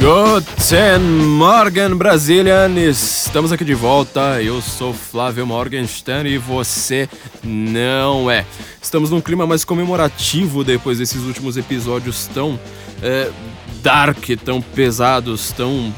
[0.00, 2.70] Guten Morgen, Brazilian!
[2.88, 4.40] Estamos aqui de volta.
[4.42, 7.06] Eu sou Flávio Morgenstern e você
[7.44, 8.46] não é.
[8.80, 12.58] Estamos num clima mais comemorativo depois desses últimos episódios tão
[13.02, 13.30] é,
[13.82, 15.92] dark, tão pesados, tão.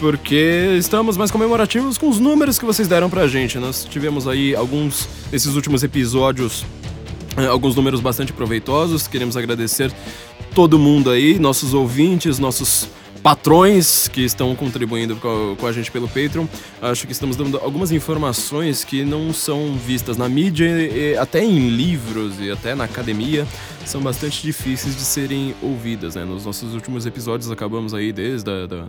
[0.00, 3.58] Porque estamos mais comemorativos com os números que vocês deram pra gente.
[3.58, 6.64] Nós tivemos aí alguns desses últimos episódios
[7.38, 9.06] é, alguns números bastante proveitosos.
[9.06, 9.92] Queremos agradecer
[10.54, 12.88] todo mundo aí, nossos ouvintes, nossos
[13.18, 16.46] patrões que estão contribuindo com a gente pelo Patreon.
[16.80, 21.68] Acho que estamos dando algumas informações que não são vistas na mídia, e até em
[21.68, 23.46] livros e até na academia,
[23.84, 26.14] são bastante difíceis de serem ouvidas.
[26.14, 26.24] Né?
[26.24, 28.86] Nos nossos últimos episódios acabamos aí desde a da,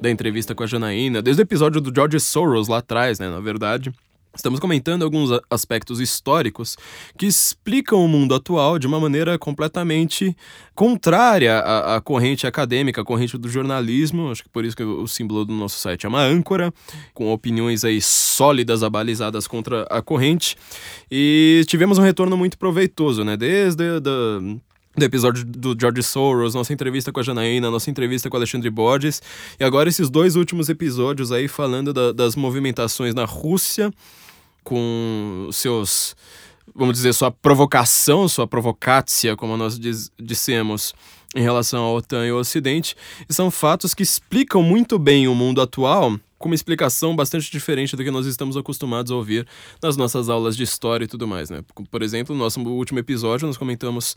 [0.00, 3.40] da entrevista com a Janaína, desde o episódio do George Soros lá atrás, né, na
[3.40, 3.92] verdade.
[4.36, 6.76] Estamos comentando alguns aspectos históricos
[7.18, 10.36] que explicam o mundo atual de uma maneira completamente
[10.74, 14.30] contrária à, à, corrente acadêmica, à corrente do jornalismo.
[14.30, 16.72] Acho que por isso que o símbolo do nosso site é uma âncora,
[17.14, 20.56] com opiniões aí sólidas, abalizadas contra a corrente.
[21.10, 23.36] E tivemos um retorno muito proveitoso, né?
[23.36, 24.10] Desde da,
[24.96, 28.70] do episódio do George Soros, nossa entrevista com a Janaína, nossa entrevista com o Alexandre
[28.70, 29.22] Borges,
[29.60, 33.92] e agora esses dois últimos episódios aí falando da, das movimentações na Rússia,
[34.66, 36.16] com seus,
[36.74, 40.92] vamos dizer, sua provocação, sua provocácia, como nós diz, dissemos,
[41.36, 42.96] em relação ao OTAN e ao Ocidente,
[43.28, 47.94] e são fatos que explicam muito bem o mundo atual, com uma explicação bastante diferente
[47.94, 49.46] do que nós estamos acostumados a ouvir
[49.80, 51.62] nas nossas aulas de história e tudo mais, né?
[51.88, 54.16] Por exemplo, no nosso último episódio nós comentamos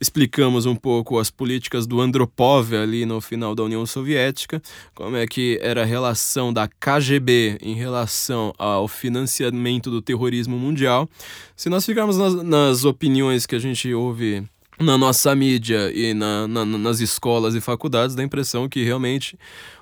[0.00, 4.62] explicamos um pouco as políticas do Andropov ali no final da União Soviética,
[4.94, 11.08] como é que era a relação da KGB em relação ao financiamento do terrorismo mundial.
[11.56, 14.44] Se nós ficarmos nas, nas opiniões que a gente ouve
[14.78, 19.38] na nossa mídia e na, na, nas escolas e faculdades, dá a impressão que realmente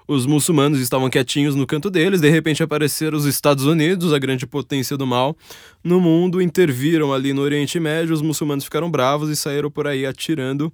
[0.07, 4.47] os muçulmanos estavam quietinhos no canto deles, de repente apareceram os Estados Unidos, a grande
[4.47, 5.37] potência do mal,
[5.83, 10.05] no mundo, interviram ali no Oriente Médio, os muçulmanos ficaram bravos e saíram por aí
[10.05, 10.73] atirando,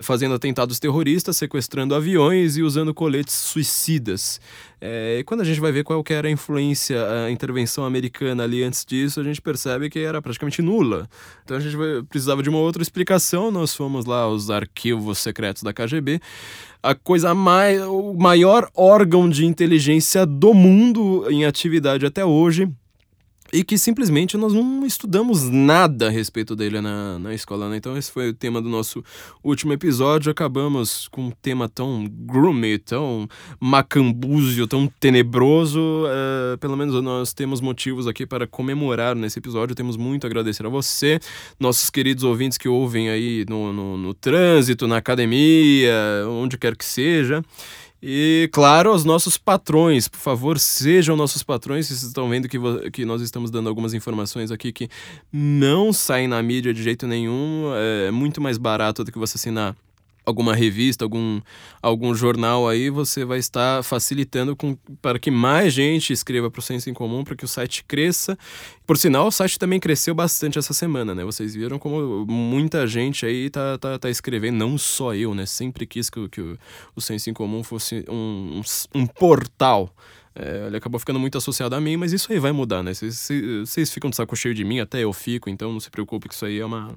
[0.00, 4.40] fazendo atentados terroristas, sequestrando aviões e usando coletes suicidas.
[4.84, 8.42] É, e quando a gente vai ver qual que era a influência, a intervenção americana
[8.42, 11.08] ali antes disso, a gente percebe que era praticamente nula.
[11.44, 11.76] Então a gente
[12.08, 16.20] precisava de uma outra explicação, nós fomos lá aos arquivos secretos da KGB,
[16.82, 17.80] a coisa mais.
[17.82, 22.68] o maior órgão de inteligência do mundo em atividade até hoje
[23.52, 27.76] e que simplesmente nós não estudamos nada a respeito dele na, na escola, né?
[27.76, 29.04] Então esse foi o tema do nosso
[29.44, 30.32] último episódio.
[30.32, 33.28] Acabamos com um tema tão groomy, tão
[33.60, 36.04] macambúzio, tão tenebroso.
[36.08, 39.74] É, pelo menos nós temos motivos aqui para comemorar nesse episódio.
[39.74, 41.20] Temos muito a agradecer a você,
[41.60, 45.92] nossos queridos ouvintes que ouvem aí no, no, no trânsito, na academia,
[46.26, 47.44] onde quer que seja.
[48.02, 51.86] E, claro, aos nossos patrões, por favor, sejam nossos patrões.
[51.86, 52.58] Vocês estão vendo que,
[52.90, 54.88] que nós estamos dando algumas informações aqui que
[55.32, 57.72] não saem na mídia de jeito nenhum.
[58.06, 59.76] É muito mais barato do que você assinar
[60.24, 61.40] alguma revista, algum,
[61.80, 66.62] algum jornal aí, você vai estar facilitando com, para que mais gente escreva para o
[66.62, 68.38] Senso em Comum, para que o site cresça.
[68.86, 71.24] Por sinal, o site também cresceu bastante essa semana, né?
[71.24, 75.46] Vocês viram como muita gente aí tá, tá, tá escrevendo, não só eu, né?
[75.46, 76.58] Sempre quis que, que o,
[76.94, 79.94] o Senso em Comum fosse um, um, um portal
[80.34, 82.92] é, ele acabou ficando muito associado a mim, mas isso aí vai mudar, né?
[82.94, 86.34] Vocês ficam de saco cheio de mim, até eu fico, então não se preocupe que
[86.34, 86.94] isso aí é uma,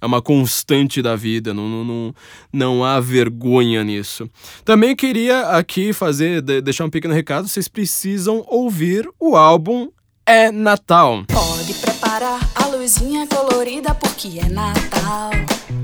[0.00, 2.14] é uma constante da vida, não, não, não,
[2.52, 4.28] não há vergonha nisso.
[4.64, 9.88] Também queria aqui fazer, deixar um pequeno recado, vocês precisam ouvir o álbum
[10.26, 11.24] É Natal.
[11.32, 15.30] Pode preparar a luzinha colorida porque é Natal.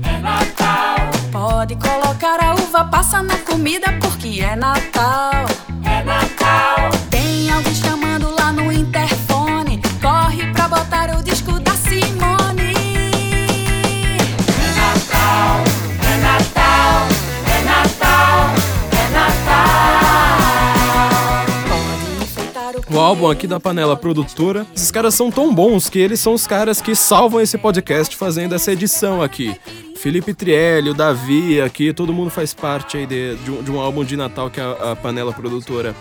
[0.03, 0.60] É Natal.
[1.31, 5.45] Pode colocar a uva passa na comida porque é Natal.
[5.85, 6.91] É Natal.
[7.09, 9.81] Tem alguém chamando lá no interfone.
[10.01, 11.70] Corre pra botar o disco da
[23.11, 24.65] álbum aqui da Panela Produtora.
[24.73, 28.55] Esses caras são tão bons que eles são os caras que salvam esse podcast fazendo
[28.55, 29.53] essa edição aqui.
[29.97, 33.81] Felipe Trielli, o Davi aqui, todo mundo faz parte aí de, de, um, de um
[33.81, 35.93] álbum de Natal que a, a Panela Produtora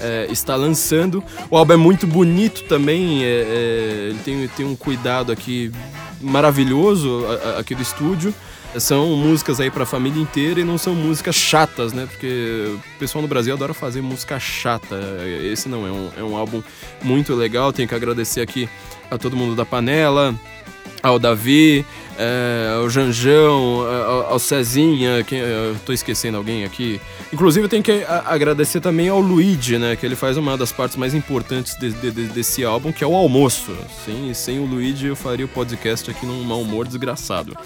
[0.00, 1.22] é, está lançando.
[1.50, 5.70] O álbum é muito bonito também, é, é, ele tem, tem um cuidado aqui
[6.18, 8.34] maravilhoso a, a, aqui do estúdio.
[8.78, 12.06] São músicas aí pra família inteira e não são músicas chatas, né?
[12.10, 14.96] Porque o pessoal no Brasil adora fazer música chata.
[15.42, 16.62] Esse não, é um, é um álbum
[17.02, 17.72] muito legal.
[17.72, 18.68] Tenho que agradecer aqui
[19.10, 20.34] a todo mundo da Panela,
[21.02, 21.84] ao Davi,
[22.18, 27.00] é, ao Janjão, ao, ao Cezinha, quem, eu tô esquecendo alguém aqui.
[27.32, 30.96] Inclusive eu tenho que agradecer também ao Luigi, né, que ele faz uma das partes
[30.96, 33.76] mais importantes de, de, de, desse álbum, que é o almoço.
[34.04, 37.56] Sem, sem o Luigi eu faria o podcast aqui num mau humor desgraçado.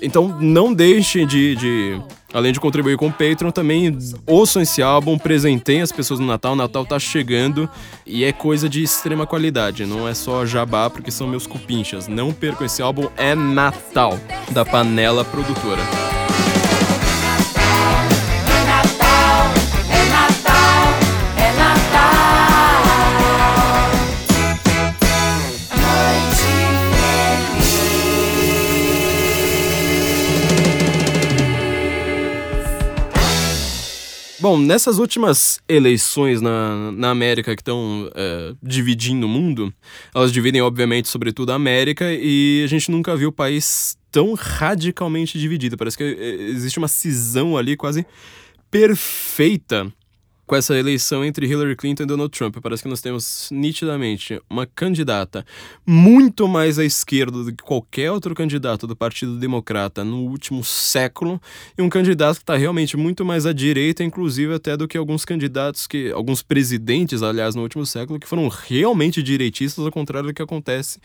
[0.00, 2.00] Então não deixem de, de,
[2.32, 3.96] além de contribuir com o Patreon, também
[4.26, 6.52] ouçam esse álbum, presentem as pessoas no Natal.
[6.52, 7.68] O Natal tá chegando
[8.04, 12.08] e é coisa de extrema qualidade, não é só jabá porque são meus cupinchas.
[12.08, 14.18] Não percam esse álbum, é Natal,
[14.52, 15.82] da Panela Produtora.
[34.48, 39.74] Bom, nessas últimas eleições na, na América que estão é, dividindo o mundo,
[40.14, 45.36] elas dividem, obviamente, sobretudo a América, e a gente nunca viu o país tão radicalmente
[45.36, 45.76] dividido.
[45.76, 48.06] Parece que é, existe uma cisão ali quase
[48.70, 49.92] perfeita
[50.46, 52.56] com essa eleição entre Hillary Clinton e Donald Trump.
[52.62, 55.44] Parece que nós temos nitidamente uma candidata
[55.84, 61.40] muito mais à esquerda do que qualquer outro candidato do Partido Democrata no último século
[61.76, 65.24] e um candidato que está realmente muito mais à direita, inclusive até do que alguns
[65.24, 70.34] candidatos que alguns presidentes, aliás, no último século que foram realmente direitistas, ao contrário do
[70.34, 71.00] que acontece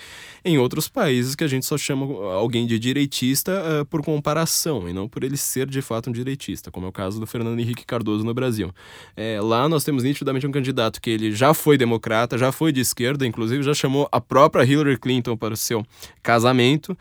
[0.46, 3.52] em outros países que a gente só chama alguém de direitista
[3.82, 6.92] uh, por comparação e não por ele ser de fato um direitista, como é o
[6.92, 8.72] caso do Fernando Henrique Cardoso no Brasil.
[9.16, 12.72] É, é, lá nós temos nitidamente um candidato que ele já foi democrata, já foi
[12.72, 15.86] de esquerda, inclusive já chamou a própria Hillary Clinton para o seu
[16.22, 16.98] casamento.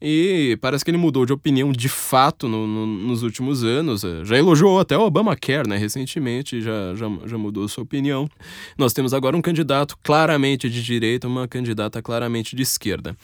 [0.00, 4.04] E parece que ele mudou de opinião de fato no, no, nos últimos anos.
[4.04, 5.76] É, já elogiou até o Obamacare, né?
[5.76, 8.28] Recentemente já, já, já mudou sua opinião.
[8.76, 13.16] Nós temos agora um candidato claramente de direita, uma candidata claramente de esquerda.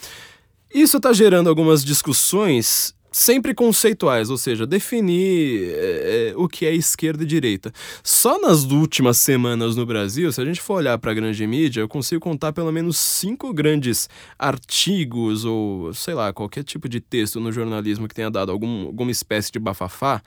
[0.72, 7.22] Isso está gerando algumas discussões sempre conceituais, ou seja, definir é, o que é esquerda
[7.22, 7.72] e direita.
[8.02, 11.80] Só nas últimas semanas no Brasil, se a gente for olhar para a grande mídia,
[11.80, 14.08] eu consigo contar pelo menos cinco grandes
[14.38, 19.10] artigos ou, sei lá, qualquer tipo de texto no jornalismo que tenha dado algum, alguma
[19.10, 20.22] espécie de bafafá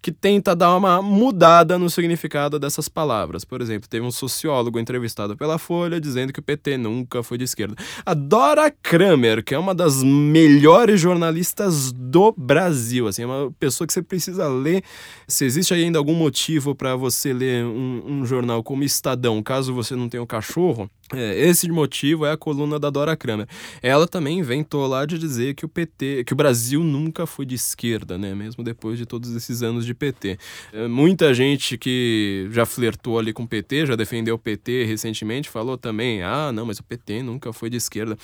[0.00, 3.44] que tenta dar uma mudada no significado dessas palavras.
[3.44, 7.44] Por exemplo, teve um sociólogo entrevistado pela Folha dizendo que o PT nunca foi de
[7.44, 7.74] esquerda.
[8.06, 13.86] A Dora Kramer, que é uma das melhores jornalistas do Brasil, assim, é uma pessoa
[13.86, 14.82] que você precisa ler.
[15.26, 19.96] Se existe ainda algum motivo para você ler um, um jornal como Estadão, caso você
[19.96, 23.48] não tenha um cachorro, é, esse motivo é a coluna da Dora Kramer.
[23.82, 27.54] Ela também inventou lá de dizer que o PT, que o Brasil nunca foi de
[27.54, 28.34] esquerda, né?
[28.34, 30.38] Mesmo depois de todos esses anos de PT.
[30.72, 35.48] É, muita gente que já flertou ali com o PT, já defendeu o PT recentemente,
[35.48, 38.16] falou também: ah, não, mas o PT nunca foi de esquerda.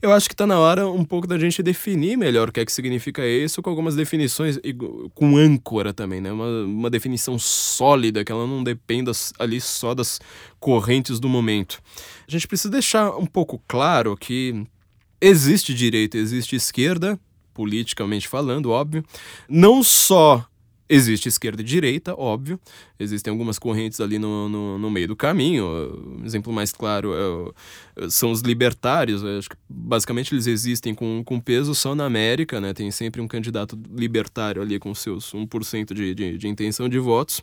[0.00, 2.64] Eu acho que está na hora um pouco da gente definir melhor o que é
[2.64, 4.58] que significa isso, com algumas definições,
[5.14, 6.30] com âncora também, né?
[6.30, 10.20] Uma, uma definição sólida, que ela não dependa ali só das
[10.60, 11.80] correntes do momento.
[12.28, 14.66] A gente precisa deixar um pouco claro que
[15.20, 17.18] existe direita, existe esquerda,
[17.54, 19.04] politicamente falando, óbvio.
[19.48, 20.44] Não só
[20.88, 22.58] existe esquerda e direita, óbvio.
[22.98, 25.64] Existem algumas correntes ali no, no, no meio do caminho.
[26.20, 27.54] O exemplo mais claro
[27.96, 29.24] é, são os libertários.
[29.24, 32.72] acho que basicamente eles existem com, com peso só na América, né?
[32.72, 37.42] Tem sempre um candidato libertário ali com seus 1% de, de, de intenção de votos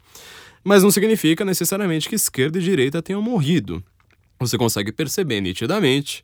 [0.64, 3.84] mas não significa necessariamente que esquerda e direita tenham morrido.
[4.40, 6.24] Você consegue perceber nitidamente,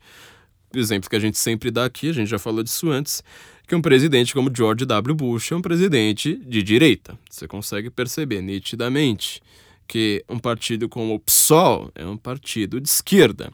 [0.74, 3.22] exemplo que a gente sempre dá aqui, a gente já falou disso antes,
[3.66, 5.14] que um presidente como George W.
[5.14, 7.18] Bush é um presidente de direita.
[7.28, 9.42] Você consegue perceber nitidamente
[9.88, 13.52] que um partido como o PSOL é um partido de esquerda.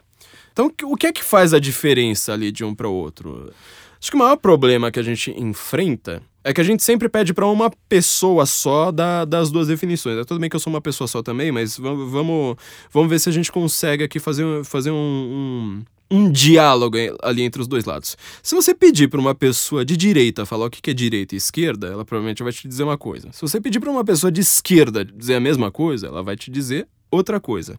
[0.52, 3.52] Então, o que é que faz a diferença ali de um para o outro?
[4.00, 7.32] Acho que o maior problema que a gente enfrenta é que a gente sempre pede
[7.32, 10.18] para uma pessoa só da, das duas definições.
[10.18, 12.56] É tudo bem que eu sou uma pessoa só também, mas vamos,
[12.90, 17.62] vamos, ver se a gente consegue aqui fazer, fazer um, um, um diálogo ali entre
[17.62, 18.16] os dois lados.
[18.42, 21.86] Se você pedir para uma pessoa de direita falar o que é direita e esquerda,
[21.86, 23.32] ela provavelmente vai te dizer uma coisa.
[23.32, 26.50] Se você pedir para uma pessoa de esquerda dizer a mesma coisa, ela vai te
[26.50, 27.78] dizer outra coisa.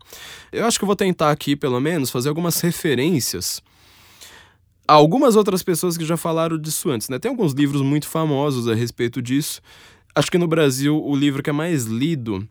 [0.51, 3.61] Eu acho que eu vou tentar aqui, pelo menos, fazer algumas referências
[4.85, 7.17] algumas outras pessoas que já falaram disso antes, né?
[7.17, 9.61] Tem alguns livros muito famosos a respeito disso.
[10.13, 12.47] Acho que no Brasil o livro que é mais lido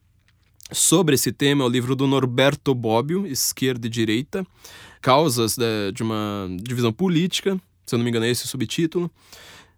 [0.72, 4.46] sobre esse tema é o livro do Norberto Bobbio, Esquerda e Direita,
[5.02, 9.10] Causas de, de uma divisão política, se eu não me engano é esse o subtítulo.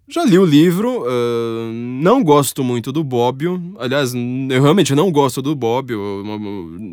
[0.07, 3.75] Já li o livro, uh, não gosto muito do Bobbio.
[3.78, 6.23] Aliás, eu realmente não gosto do Bobbio,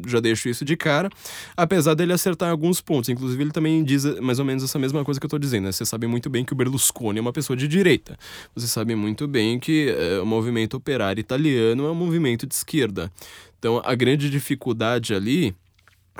[0.07, 1.09] já deixo isso de cara.
[1.55, 3.09] Apesar dele acertar alguns pontos.
[3.09, 5.65] Inclusive, ele também diz mais ou menos essa mesma coisa que eu tô dizendo.
[5.65, 5.73] Né?
[5.73, 8.17] Você sabe muito bem que o Berlusconi é uma pessoa de direita.
[8.55, 13.11] Você sabe muito bem que uh, o movimento operário italiano é um movimento de esquerda.
[13.59, 15.53] Então, a grande dificuldade ali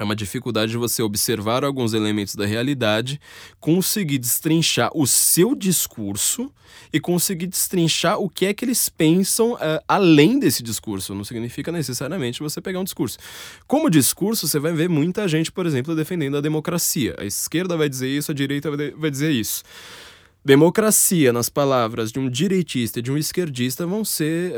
[0.01, 3.21] é uma dificuldade de você observar alguns elementos da realidade,
[3.59, 6.51] conseguir destrinchar o seu discurso
[6.91, 11.13] e conseguir destrinchar o que é que eles pensam uh, além desse discurso.
[11.13, 13.19] Não significa necessariamente você pegar um discurso.
[13.67, 17.15] Como discurso, você vai ver muita gente, por exemplo, defendendo a democracia.
[17.19, 19.61] A esquerda vai dizer isso, a direita vai dizer isso.
[20.43, 24.53] Democracia, nas palavras de um direitista e de um esquerdista, vão ser.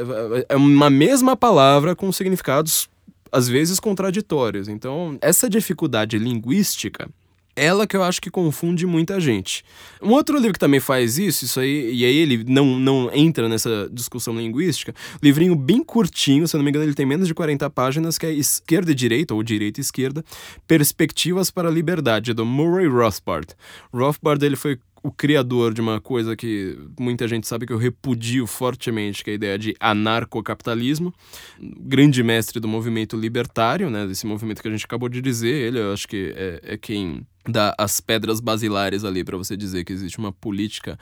[0.47, 2.87] É uma mesma palavra com significados
[3.33, 4.67] às vezes contraditórios.
[4.67, 7.09] Então, essa dificuldade linguística
[7.55, 9.63] ela que eu acho que confunde muita gente.
[10.01, 13.47] Um outro livro que também faz isso, isso aí, e aí ele não, não entra
[13.47, 17.33] nessa discussão linguística, livrinho bem curtinho, se eu não me engano, ele tem menos de
[17.33, 20.25] 40 páginas, que é Esquerda e Direita, ou Direita e Esquerda,
[20.67, 23.53] Perspectivas para a Liberdade, do Murray Rothbard.
[23.93, 28.47] Rothbard, ele foi o criador de uma coisa que muita gente sabe que eu repudio
[28.47, 31.13] fortemente, que é a ideia de anarcocapitalismo,
[31.59, 35.77] grande mestre do movimento libertário, né, desse movimento que a gente acabou de dizer, ele
[35.77, 39.91] eu acho que é, é quem dá as pedras basilares ali para você dizer que
[39.91, 40.97] existe uma política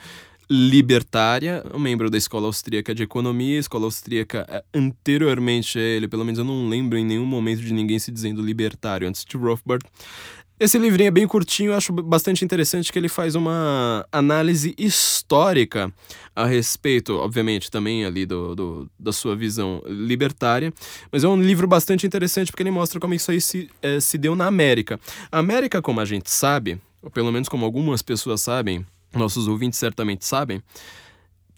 [0.50, 6.24] libertária, um membro da Escola Austríaca de Economia, Escola Austríaca é, anteriormente a ele, pelo
[6.24, 9.84] menos eu não lembro em nenhum momento de ninguém se dizendo libertário antes de Rothbard.
[10.62, 15.92] Esse livrinho é bem curtinho, eu acho bastante interessante que ele faz uma análise histórica
[16.36, 20.72] a respeito, obviamente, também ali do, do, da sua visão libertária,
[21.10, 24.16] mas é um livro bastante interessante porque ele mostra como isso aí se, é, se
[24.16, 25.00] deu na América.
[25.32, 29.80] A América, como a gente sabe, ou pelo menos como algumas pessoas sabem, nossos ouvintes
[29.80, 30.62] certamente sabem,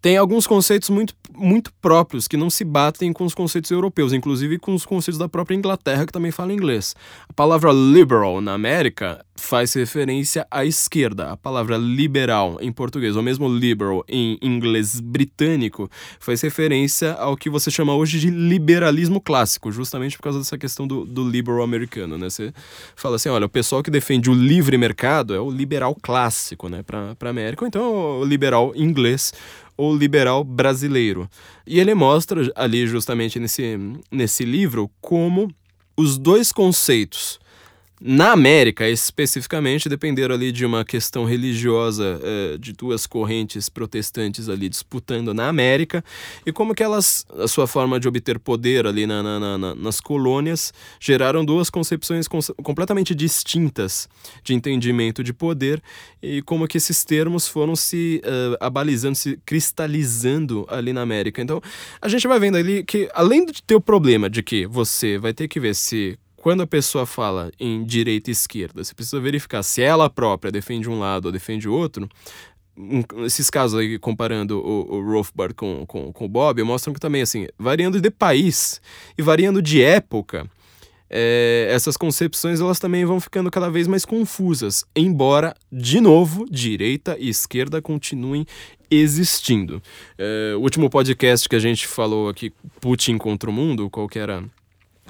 [0.05, 4.59] tem alguns conceitos muito, muito próprios que não se batem com os conceitos europeus, inclusive
[4.59, 6.95] com os conceitos da própria Inglaterra, que também fala inglês.
[7.27, 11.31] A palavra liberal na América faz referência à esquerda.
[11.31, 17.49] A palavra liberal em português, ou mesmo liberal em inglês britânico, faz referência ao que
[17.49, 22.19] você chama hoje de liberalismo clássico, justamente por causa dessa questão do, do liberal americano.
[22.19, 22.29] Né?
[22.29, 22.53] Você
[22.95, 26.83] fala assim: olha, o pessoal que defende o livre mercado é o liberal clássico né?
[26.83, 29.33] para a América, ou então o liberal inglês
[29.77, 31.29] ou liberal brasileiro.
[31.67, 33.79] E ele mostra ali, justamente nesse,
[34.11, 35.53] nesse livro, como
[35.97, 37.39] os dois conceitos
[38.07, 44.69] na América, especificamente, dependeram ali de uma questão religiosa eh, de duas correntes protestantes ali
[44.69, 46.05] disputando na América
[46.45, 50.03] e como que elas, a sua forma de obter poder ali na, na, na, nas
[50.03, 50.71] colônias,
[51.01, 52.29] geraram duas concepções
[52.63, 54.07] completamente distintas
[54.43, 55.83] de entendimento de poder
[56.23, 61.41] e como que esses termos foram se uh, abalizando, se cristalizando ali na América.
[61.41, 61.59] Então,
[62.03, 65.33] a gente vai vendo ali que, além de ter o problema de que você vai
[65.33, 69.63] ter que ver se quando a pessoa fala em direita e esquerda, você precisa verificar
[69.63, 72.07] se ela própria defende um lado ou defende o outro.
[73.25, 77.23] Esses casos aí, comparando o, o Rothbard com, com, com o Bob, mostram que também,
[77.23, 78.79] assim, variando de país
[79.17, 80.47] e variando de época,
[81.09, 87.17] é, essas concepções elas também vão ficando cada vez mais confusas, embora, de novo, direita
[87.19, 88.45] e esquerda continuem
[88.91, 89.83] existindo.
[90.19, 94.19] É, o último podcast que a gente falou aqui, Putin contra o Mundo, qual que
[94.19, 94.45] era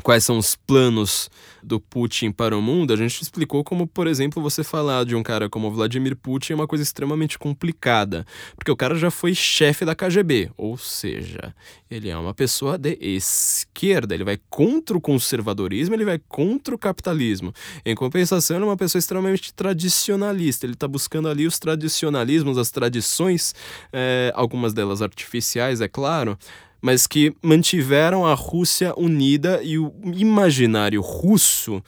[0.03, 1.31] quais são os planos
[1.63, 5.23] do Putin para o mundo, a gente explicou como, por exemplo, você falar de um
[5.23, 9.85] cara como Vladimir Putin é uma coisa extremamente complicada, porque o cara já foi chefe
[9.85, 11.55] da KGB, ou seja,
[11.91, 16.79] ele é uma pessoa de esquerda, ele vai contra o conservadorismo, ele vai contra o
[16.79, 17.53] capitalismo.
[17.85, 22.71] Em compensação, ele é uma pessoa extremamente tradicionalista, ele está buscando ali os tradicionalismos, as
[22.71, 23.55] tradições,
[23.93, 26.37] é, algumas delas artificiais, é claro,
[26.85, 31.83] mas que mantiveram a Rússia unida e o imaginário russo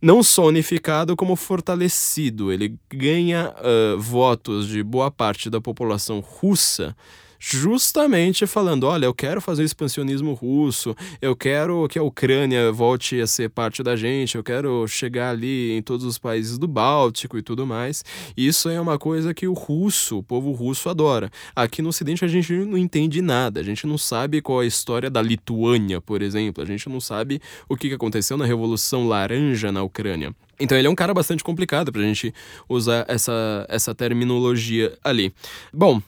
[0.00, 2.52] não só unificado, como fortalecido.
[2.52, 6.96] Ele ganha uh, votos de boa parte da população russa
[7.44, 13.26] justamente falando: olha, eu quero fazer expansionismo russo, eu quero que a Ucrânia volte a
[13.26, 17.42] ser parte da gente, eu quero chegar ali em todos os países do Báltico e
[17.42, 18.04] tudo mais.
[18.36, 21.28] Isso é uma coisa que o russo, o povo russo adora.
[21.56, 24.68] Aqui no Ocidente a gente não entende nada, a gente não sabe qual é a
[24.68, 29.72] história da Lituânia, por exemplo, a gente não sabe o que aconteceu na Revolução Laranja
[29.72, 30.32] na Ucrânia.
[30.60, 32.32] Então ele é um cara bastante complicado pra gente
[32.68, 35.34] usar essa, essa terminologia ali.
[35.72, 36.00] Bom,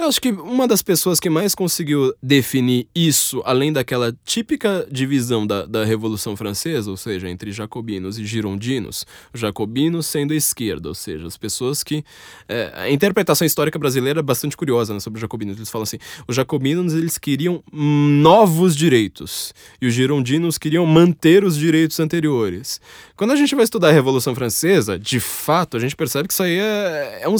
[0.00, 5.46] eu acho que uma das pessoas que mais conseguiu definir isso, além daquela típica divisão
[5.46, 10.88] da, da Revolução Francesa, ou seja, entre jacobinos e girondinos, os jacobinos sendo a esquerda,
[10.88, 12.02] ou seja, as pessoas que.
[12.48, 15.56] É, a interpretação histórica brasileira é bastante curiosa né, sobre os jacobinos.
[15.56, 21.56] Eles falam assim: os jacobinos eles queriam novos direitos e os girondinos queriam manter os
[21.56, 22.80] direitos anteriores.
[23.16, 26.42] Quando a gente vai estudar a Revolução Francesa, de fato, a gente percebe que isso
[26.42, 27.36] aí é, é um.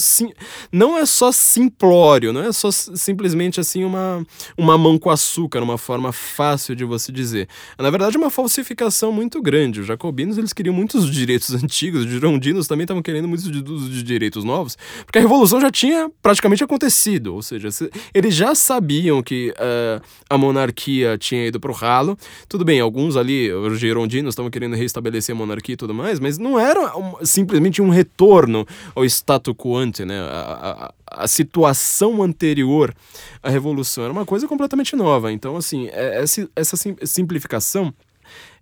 [0.70, 4.26] Não é só simplório, não é só simplesmente assim uma,
[4.56, 7.48] uma mão com açúcar, uma forma fácil de você dizer.
[7.78, 9.80] Na verdade, é uma falsificação muito grande.
[9.80, 14.44] Os jacobinos eles queriam muitos direitos antigos, os girondinos também estavam querendo muitos de, direitos
[14.44, 17.34] novos, porque a revolução já tinha praticamente acontecido.
[17.34, 17.68] Ou seja,
[18.14, 22.16] eles já sabiam que uh, a monarquia tinha ido para o ralo.
[22.48, 26.38] Tudo bem, alguns ali, os girondinos, estavam querendo restabelecer a monarquia e tudo mais, mas
[26.38, 30.20] não era um, simplesmente um retorno ao status quo ante, né?
[30.20, 32.94] A, a, a situação anterior
[33.42, 35.32] à revolução era uma coisa completamente nova.
[35.32, 37.92] Então, assim, é, essa, essa simplificação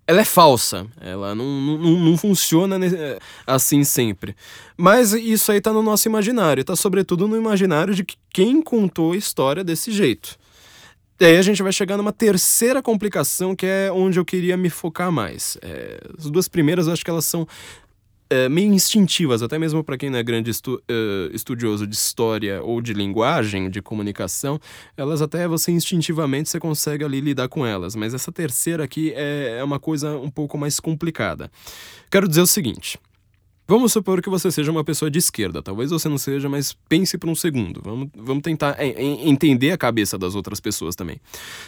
[0.09, 2.76] ela é falsa, ela não, não, não funciona
[3.47, 4.35] assim sempre.
[4.75, 9.17] Mas isso aí tá no nosso imaginário, tá sobretudo no imaginário de quem contou a
[9.19, 10.38] história desse jeito.
[11.21, 14.71] E aí a gente vai chegar numa terceira complicação que é onde eu queria me
[14.71, 15.59] focar mais.
[15.61, 17.47] É, as duas primeiras eu acho que elas são
[18.30, 22.62] é, meio instintivas, até mesmo para quem não é grande estu uh, estudioso de história
[22.62, 24.61] ou de linguagem, de comunicação,
[24.97, 27.94] elas até você instintivamente você consegue ali lidar com elas.
[27.94, 31.50] Mas essa terceira aqui é, é uma coisa um pouco mais complicada.
[32.11, 32.99] Quero dizer o seguinte.
[33.70, 35.62] Vamos supor que você seja uma pessoa de esquerda.
[35.62, 37.82] Talvez você não seja, mas pense por um segundo.
[37.85, 41.20] Vamos, vamos tentar entender a cabeça das outras pessoas também.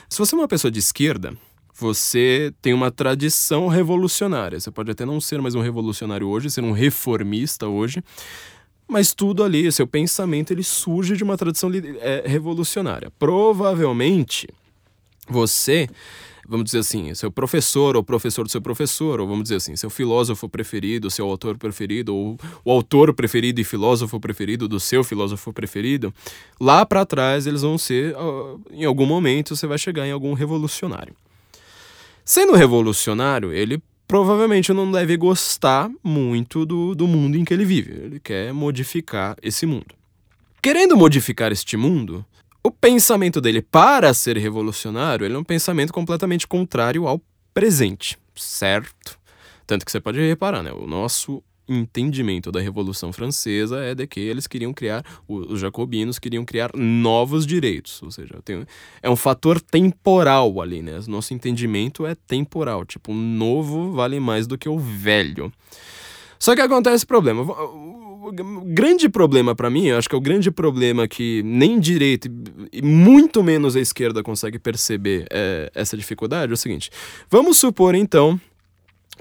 [0.09, 1.37] Se você é uma pessoa de esquerda,
[1.81, 4.61] você tem uma tradição revolucionária.
[4.61, 8.05] Você pode até não ser mais um revolucionário hoje, ser um reformista hoje,
[8.87, 11.71] mas tudo ali, seu pensamento, ele surge de uma tradição
[12.01, 13.11] é, revolucionária.
[13.19, 14.49] Provavelmente
[15.29, 15.89] você,
[16.47, 19.89] vamos dizer assim, seu professor ou professor do seu professor, ou vamos dizer assim, seu
[19.89, 25.53] filósofo preferido, seu autor preferido, ou o autor preferido e filósofo preferido do seu filósofo
[25.53, 26.13] preferido,
[26.61, 28.15] lá para trás eles vão ser,
[28.73, 31.15] em algum momento você vai chegar em algum revolucionário.
[32.31, 37.91] Sendo revolucionário, ele provavelmente não deve gostar muito do, do mundo em que ele vive.
[37.91, 39.97] Ele quer modificar esse mundo.
[40.63, 42.25] Querendo modificar este mundo,
[42.63, 47.21] o pensamento dele para ser revolucionário ele é um pensamento completamente contrário ao
[47.53, 49.19] presente, certo?
[49.67, 50.71] Tanto que você pode reparar, né?
[50.71, 56.45] O nosso entendimento da Revolução Francesa é de que eles queriam criar, os jacobinos queriam
[56.45, 58.65] criar novos direitos, ou seja, tem,
[59.03, 61.01] é um fator temporal ali, né?
[61.07, 65.53] Nosso entendimento é temporal, tipo, o novo vale mais do que o velho.
[66.39, 67.43] Só que acontece problema.
[67.43, 68.33] O
[68.65, 72.31] grande problema para mim, acho que é o grande problema que nem direita
[72.73, 76.91] e muito menos a esquerda consegue perceber é, essa dificuldade, é o seguinte.
[77.29, 78.41] Vamos supor então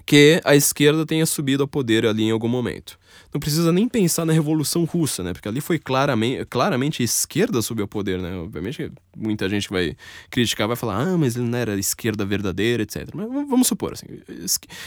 [0.06, 2.98] que a esquerda tenha subido ao poder ali em algum momento.
[3.34, 5.34] Não precisa nem pensar na Revolução Russa, né?
[5.34, 8.36] Porque ali foi claramente, claramente a esquerda subiu ao poder, né?
[8.38, 9.96] Obviamente muita gente vai
[10.30, 13.08] criticar, vai falar, ah, mas ele não era esquerda verdadeira, etc.
[13.14, 14.06] Mas vamos supor, assim,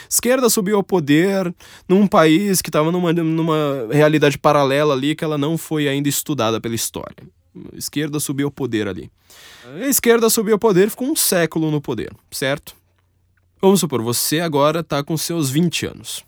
[0.09, 1.55] esquerda subiu ao poder
[1.89, 6.61] num país que estava numa, numa realidade paralela ali que ela não foi ainda estudada
[6.61, 7.17] pela história.
[7.73, 9.11] A esquerda subiu ao poder ali.
[9.81, 12.75] A esquerda subiu ao poder, ficou um século no poder, certo?
[13.65, 16.25] Vamos supor, você agora está com seus 20 anos.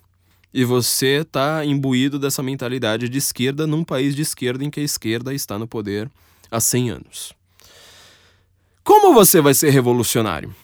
[0.53, 4.85] E você está imbuído dessa mentalidade de esquerda num país de esquerda em que a
[4.85, 6.09] esquerda está no poder
[6.49, 7.33] há 100 anos.
[8.85, 10.55] Como você vai ser revolucionário?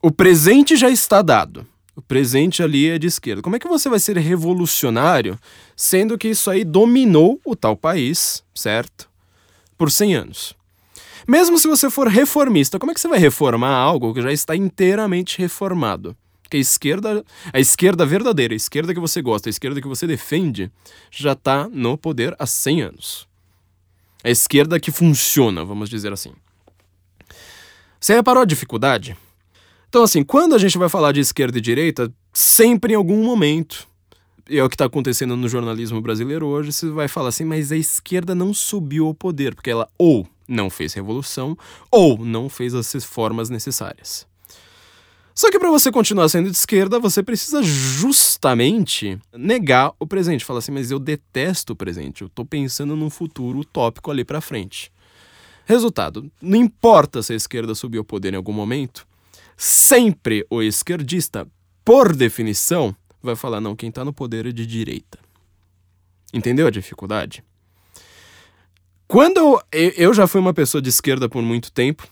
[0.00, 1.66] O presente já está dado.
[1.94, 3.42] O presente ali é de esquerda.
[3.42, 5.38] Como é que você vai ser revolucionário
[5.76, 9.06] sendo que isso aí dominou o tal país, certo?
[9.76, 10.56] Por 100 anos.
[11.26, 14.54] Mesmo se você for reformista, como é que você vai reformar algo que já está
[14.54, 16.16] inteiramente reformado?
[16.50, 20.06] Que a esquerda, a esquerda verdadeira, a esquerda que você gosta, a esquerda que você
[20.06, 20.70] defende,
[21.10, 23.28] já está no poder há 100 anos.
[24.22, 26.32] A esquerda que funciona, vamos dizer assim.
[27.98, 29.16] Você reparou a dificuldade?
[29.88, 33.86] Então, assim, quando a gente vai falar de esquerda e direita, sempre em algum momento,
[34.48, 37.72] e é o que está acontecendo no jornalismo brasileiro hoje, você vai falar assim, mas
[37.72, 41.56] a esquerda não subiu ao poder, porque ela ou não fez revolução
[41.90, 44.26] ou não fez as reformas necessárias.
[45.34, 50.44] Só que para você continuar sendo de esquerda, você precisa justamente negar o presente.
[50.44, 54.40] Falar assim, mas eu detesto o presente, eu tô pensando num futuro utópico ali para
[54.40, 54.92] frente.
[55.66, 59.06] Resultado, não importa se a esquerda subiu ao poder em algum momento,
[59.56, 61.48] sempre o esquerdista,
[61.84, 65.18] por definição, vai falar: não, quem está no poder é de direita.
[66.32, 67.42] Entendeu a dificuldade?
[69.14, 72.04] Quando eu, eu já fui uma pessoa de esquerda por muito tempo,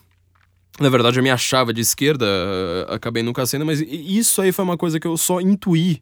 [0.79, 2.25] na verdade, eu me achava de esquerda,
[2.87, 6.01] acabei nunca sendo, mas isso aí foi uma coisa que eu só intuí.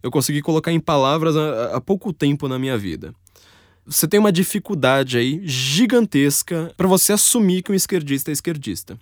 [0.00, 3.12] Eu consegui colocar em palavras há, há pouco tempo na minha vida.
[3.84, 8.96] Você tem uma dificuldade aí gigantesca para você assumir que um esquerdista é esquerdista.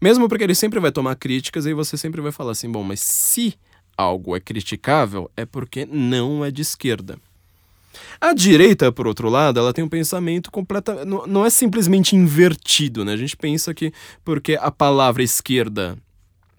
[0.00, 3.00] Mesmo porque ele sempre vai tomar críticas e você sempre vai falar assim: bom, mas
[3.00, 3.56] se
[3.94, 7.18] algo é criticável, é porque não é de esquerda.
[8.20, 11.06] A direita, por outro lado, ela tem um pensamento completamente.
[11.06, 13.12] Não, é simplesmente invertido, né?
[13.12, 13.92] A gente pensa que
[14.24, 15.98] porque a palavra esquerda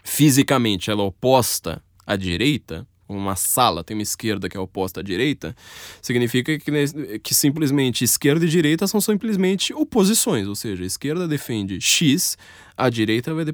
[0.04, 5.04] fisicamente ela é oposta à direita, uma sala tem uma esquerda que é oposta à
[5.04, 5.56] direita,
[6.02, 11.80] significa que, que simplesmente esquerda e direita são simplesmente oposições, ou seja, a esquerda defende
[11.80, 12.38] X,
[12.76, 13.46] a direita vai,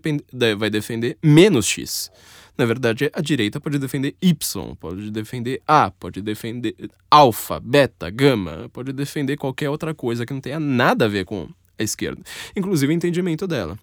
[0.55, 2.11] vai defender menos X.
[2.57, 6.75] Na verdade, a direita pode defender Y, pode defender A, pode defender
[7.09, 11.47] alfa, beta, gama, pode defender qualquer outra coisa que não tenha nada a ver com
[11.77, 12.21] a esquerda,
[12.55, 13.77] inclusive o entendimento dela.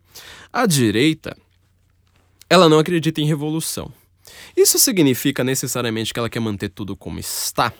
[0.53, 1.37] A direita,
[2.51, 3.93] ela não acredita em revolução.
[4.57, 7.73] Isso significa necessariamente que ela quer manter tudo como está?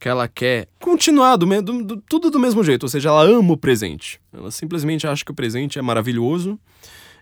[0.00, 3.52] Que ela quer continuar do, do, do, tudo do mesmo jeito, ou seja, ela ama
[3.52, 4.20] o presente.
[4.32, 6.58] Ela simplesmente acha que o presente é maravilhoso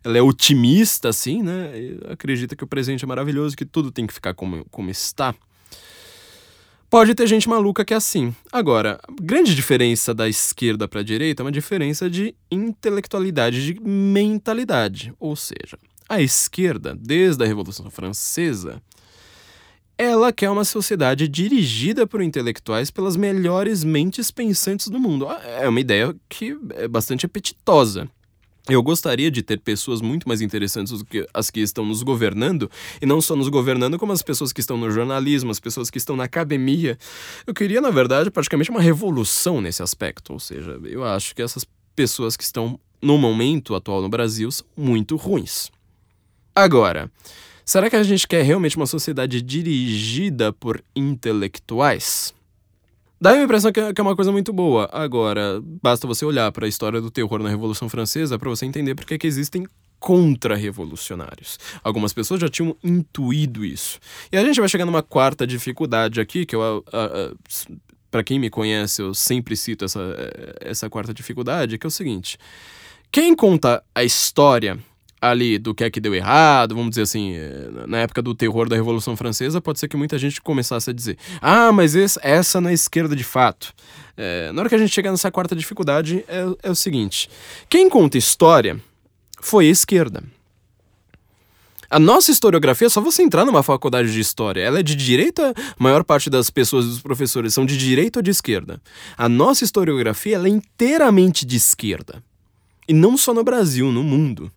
[0.04, 1.72] ela é otimista, assim, né?
[2.08, 5.34] acredita que o presente é maravilhoso, que tudo tem que ficar como, como está.
[6.88, 8.34] Pode ter gente maluca que é assim.
[8.52, 13.80] Agora, a grande diferença da esquerda para a direita é uma diferença de intelectualidade, de
[13.80, 15.12] mentalidade.
[15.18, 15.76] Ou seja,
[16.08, 18.80] a esquerda, desde a Revolução Francesa,
[19.98, 25.26] ela quer uma sociedade dirigida por intelectuais pelas melhores mentes pensantes do mundo.
[25.60, 28.08] É uma ideia que é bastante apetitosa.
[28.68, 32.70] Eu gostaria de ter pessoas muito mais interessantes do que as que estão nos governando,
[33.00, 35.98] e não só nos governando, como as pessoas que estão no jornalismo, as pessoas que
[35.98, 36.98] estão na academia.
[37.46, 40.32] Eu queria, na verdade, praticamente uma revolução nesse aspecto.
[40.32, 44.66] Ou seja, eu acho que essas pessoas que estão no momento atual no Brasil são
[44.76, 45.70] muito ruins.
[46.54, 47.10] Agora,
[47.64, 52.34] será que a gente quer realmente uma sociedade dirigida por intelectuais?
[53.20, 54.88] Dá a impressão é, que é uma coisa muito boa.
[54.92, 58.94] Agora, basta você olhar para a história do terror na Revolução Francesa para você entender
[58.94, 59.66] por que existem
[59.98, 61.58] contra-revolucionários.
[61.82, 63.98] Algumas pessoas já tinham intuído isso.
[64.30, 66.84] E a gente vai chegar numa quarta dificuldade aqui, que eu.
[68.10, 70.00] para quem me conhece, eu sempre cito essa,
[70.60, 72.36] essa quarta dificuldade, que é o seguinte:
[73.10, 74.78] quem conta a história
[75.20, 78.68] ali do que é que deu errado, vamos dizer assim, eh, na época do terror
[78.68, 82.58] da Revolução Francesa, pode ser que muita gente começasse a dizer: ah, mas esse, essa
[82.68, 83.72] é esquerda de fato.
[84.16, 87.28] É, na hora que a gente chega nessa quarta dificuldade, é, é o seguinte:
[87.68, 88.80] quem conta história
[89.40, 90.22] foi a esquerda.
[91.88, 95.82] A nossa historiografia, só você entrar numa faculdade de história, ela é de direita, a
[95.82, 98.80] maior parte das pessoas, dos professores, são de direita ou de esquerda.
[99.16, 102.22] A nossa historiografia ela é inteiramente de esquerda.
[102.88, 104.50] E não só no Brasil, no mundo.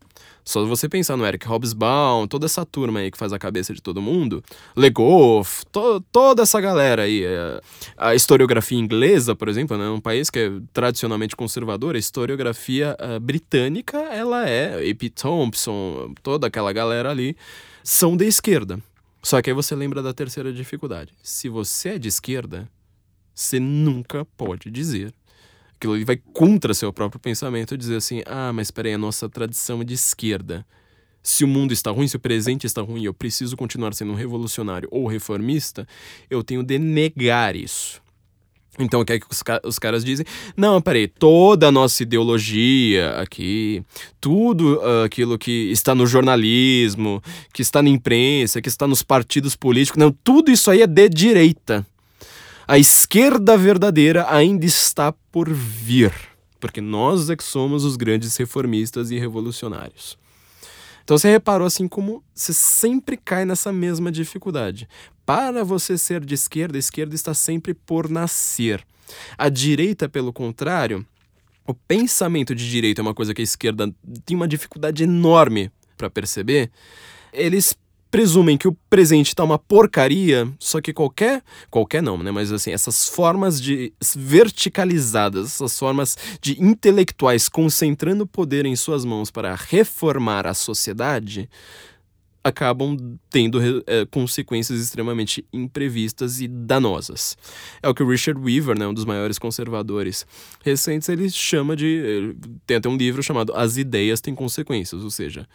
[0.50, 3.80] Só você pensar no Eric Hobsbawm, toda essa turma aí que faz a cabeça de
[3.80, 4.44] todo mundo,
[4.76, 7.24] Legoff, to, toda essa galera aí.
[7.24, 7.62] É,
[7.96, 13.20] a historiografia inglesa, por exemplo, né, um país que é tradicionalmente conservador, a historiografia uh,
[13.20, 15.12] britânica, ela é, A.P.
[15.12, 17.38] Thompson, toda aquela galera ali,
[17.84, 18.80] são de esquerda.
[19.22, 21.14] Só que aí você lembra da terceira dificuldade.
[21.22, 22.68] Se você é de esquerda,
[23.36, 25.14] você nunca pode dizer
[25.80, 29.82] aquilo ali vai contra seu próprio pensamento dizer assim: ah, mas peraí, a nossa tradição
[29.82, 30.66] é de esquerda.
[31.24, 34.16] Se o mundo está ruim, se o presente está ruim, eu preciso continuar sendo um
[34.16, 35.88] revolucionário ou reformista,
[36.30, 38.02] eu tenho de negar isso.
[38.78, 40.26] Então, o que é que os, os caras dizem?
[40.56, 43.84] Não, peraí, toda a nossa ideologia aqui,
[44.22, 47.22] tudo uh, aquilo que está no jornalismo,
[47.54, 51.10] que está na imprensa, que está nos partidos políticos, não, tudo isso aí é de
[51.10, 51.86] direita.
[52.70, 56.14] A esquerda verdadeira ainda está por vir,
[56.60, 60.20] porque nós é que somos os grandes reformistas e revolucionários.
[61.04, 64.88] Então você reparou assim como você sempre cai nessa mesma dificuldade.
[65.26, 68.86] Para você ser de esquerda, a esquerda está sempre por nascer.
[69.36, 71.04] A direita, pelo contrário,
[71.66, 73.92] o pensamento de direita é uma coisa que a esquerda
[74.24, 76.70] tem uma dificuldade enorme para perceber.
[77.34, 77.76] Eles
[78.12, 82.72] presumem que o presente está uma porcaria, só que qualquer, qualquer não, né, mas assim,
[82.72, 90.48] essas formas de verticalizadas, essas formas de intelectuais concentrando poder em suas mãos para reformar
[90.48, 91.50] a sociedade,
[92.44, 97.38] acabam tendo é, consequências extremamente imprevistas e danosas.
[97.82, 100.26] É o que o Richard Weaver, né, um dos maiores conservadores
[100.64, 102.36] recentes, ele chama de.
[102.66, 105.48] Tem até um livro chamado As Ideias Têm Consequências, ou seja,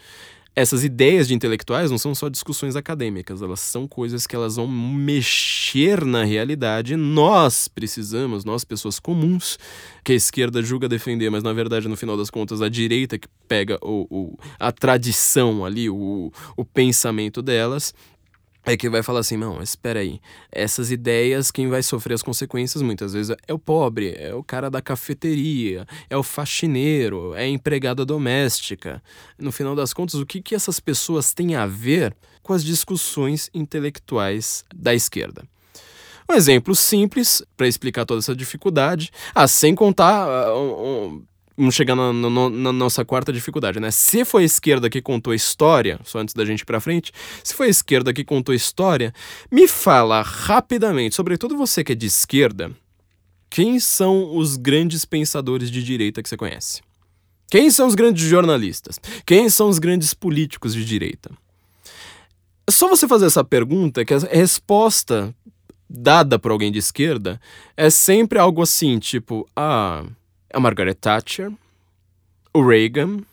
[0.56, 4.68] essas ideias de intelectuais não são só discussões acadêmicas, elas são coisas que elas vão
[4.68, 6.94] mexer na realidade.
[6.96, 9.58] Nós precisamos, nós pessoas comuns,
[10.04, 13.26] que a esquerda julga defender, mas na verdade, no final das contas, a direita que
[13.48, 17.92] pega o, o a tradição ali, o, o pensamento delas,
[18.64, 22.82] é que vai falar assim, não, espera aí, essas ideias, quem vai sofrer as consequências
[22.82, 27.48] muitas vezes é o pobre, é o cara da cafeteria, é o faxineiro, é a
[27.48, 29.02] empregada doméstica.
[29.38, 33.50] No final das contas, o que, que essas pessoas têm a ver com as discussões
[33.52, 35.44] intelectuais da esquerda?
[36.30, 41.22] Um exemplo simples para explicar toda essa dificuldade, ah, sem contar uh, um,
[41.56, 43.90] Vamos chegar na, na, nossa quarta dificuldade, né?
[43.92, 47.12] Se foi a esquerda que contou a história, só antes da gente ir pra frente,
[47.44, 49.14] se foi a esquerda que contou a história,
[49.52, 52.72] me fala rapidamente, sobretudo você que é de esquerda,
[53.48, 56.82] quem são os grandes pensadores de direita que você conhece?
[57.48, 58.98] Quem são os grandes jornalistas?
[59.24, 61.30] Quem são os grandes políticos de direita?
[62.66, 65.32] É só você fazer essa pergunta que a resposta
[65.88, 67.40] dada por alguém de esquerda
[67.76, 70.04] é sempre algo assim, tipo, ah
[70.54, 71.52] a Margaret Thatcher,
[72.52, 73.26] o Reagan.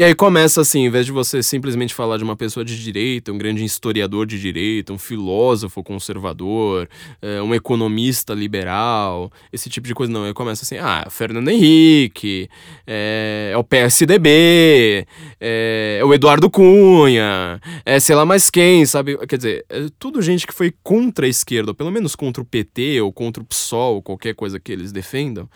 [0.00, 3.30] E aí começa assim, em vez de você simplesmente falar de uma pessoa de direita,
[3.30, 6.88] um grande historiador de direita, um filósofo conservador,
[7.20, 10.24] é, um economista liberal, esse tipo de coisa, não.
[10.24, 12.48] Aí começa assim, ah, Fernando Henrique,
[12.86, 15.06] é, é o PSDB,
[15.38, 19.18] é, é, o Eduardo Cunha, é sei lá mais quem, sabe?
[19.26, 22.46] Quer dizer, é tudo gente que foi contra a esquerda, ou pelo menos contra o
[22.46, 25.46] PT, ou contra o PSOL, qualquer coisa que eles defendam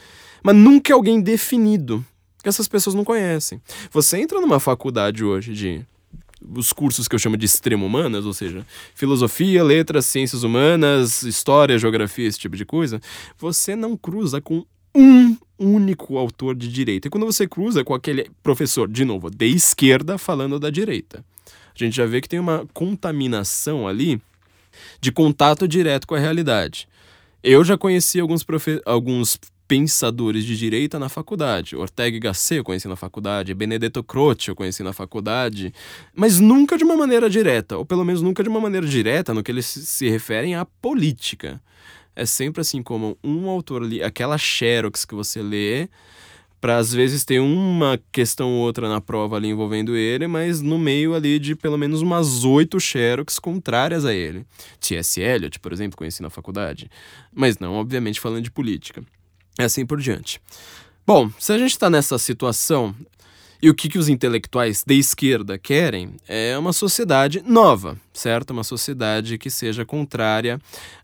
[0.45, 2.05] mas nunca é alguém definido,
[2.45, 3.61] que essas pessoas não conhecem.
[3.91, 5.85] Você entra numa faculdade hoje de
[6.55, 11.79] os cursos que eu chamo de extremo humanas, ou seja, filosofia, letras, ciências humanas, história,
[11.79, 13.01] geografia, esse tipo de coisa,
[13.39, 14.63] você não cruza com
[14.95, 17.09] um único autor de direita.
[17.09, 21.25] E quando você cruza com aquele professor, de novo, de esquerda falando da direita,
[21.75, 24.21] a gente já vê que tem uma contaminação ali
[25.01, 26.87] de contato direto com a realidade.
[27.43, 28.45] Eu já conheci alguns,
[28.85, 31.77] alguns pensadores de direita na faculdade.
[31.77, 35.73] Ortega y Gasset eu conheci na faculdade, Benedetto Croce eu conheci na faculdade,
[36.15, 39.43] mas nunca de uma maneira direta, ou pelo menos nunca de uma maneira direta no
[39.43, 41.61] que eles se referem à política.
[42.17, 45.89] É sempre assim como um autor ali, aquela xerox que você lê,
[46.61, 50.79] para às vezes ter uma questão ou outra na prova ali envolvendo ele, mas no
[50.79, 54.47] meio ali de pelo menos umas oito xerox contrárias a ele.
[54.81, 55.21] T.S.
[55.21, 56.91] Eliot, por exemplo, conheci na faculdade,
[57.35, 59.03] mas não, obviamente, falando de política
[59.59, 60.41] assim por diante.
[61.07, 62.95] Bom, se a gente está nessa situação,
[63.65, 68.51] e o que, que os intelectuais de esquerda querem é uma sociedade nova, certo?
[68.51, 70.57] Uma sociedade que seja contrária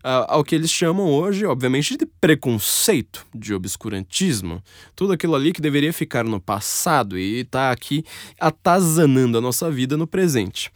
[0.03, 4.61] uh, ao que eles chamam hoje, obviamente, de preconceito, de obscurantismo.
[4.95, 8.05] Tudo aquilo ali que deveria ficar no passado e está aqui
[8.39, 10.71] atazanando a nossa vida no presente.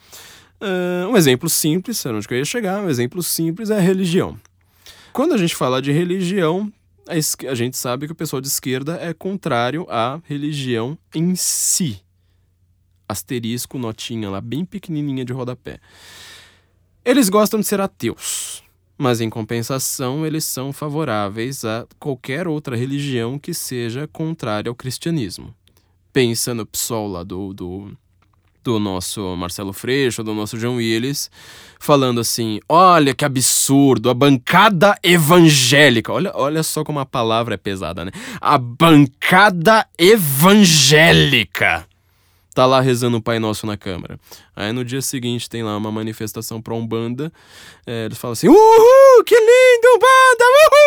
[0.59, 4.39] Uh, um exemplo simples, era onde eu ia chegar, um exemplo simples é a religião.
[5.13, 6.73] Quando a gente fala de religião,
[7.07, 12.01] a, a gente sabe que o pessoal de esquerda é contrário à religião em si.
[13.07, 15.79] Asterisco, notinha lá, bem pequenininha de rodapé.
[17.03, 18.63] Eles gostam de ser ateus,
[18.97, 25.53] mas em compensação eles são favoráveis a qualquer outra religião que seja contrária ao cristianismo.
[26.11, 27.95] Pensa no PSOL lá do, do
[28.65, 31.30] do nosso Marcelo Freixo, do nosso João Willis,
[31.80, 36.12] falando assim: olha que absurdo, a bancada evangélica.
[36.12, 38.12] Olha, olha só como a palavra é pesada, né?
[38.41, 41.88] A bancada evangélica
[42.56, 44.17] tá lá rezando o Pai Nosso na Câmara.
[44.56, 47.32] Aí no dia seguinte tem lá uma manifestação pra Umbanda,
[47.86, 50.84] é, eles falam assim, uhul, que lindo, Umbanda, uhul!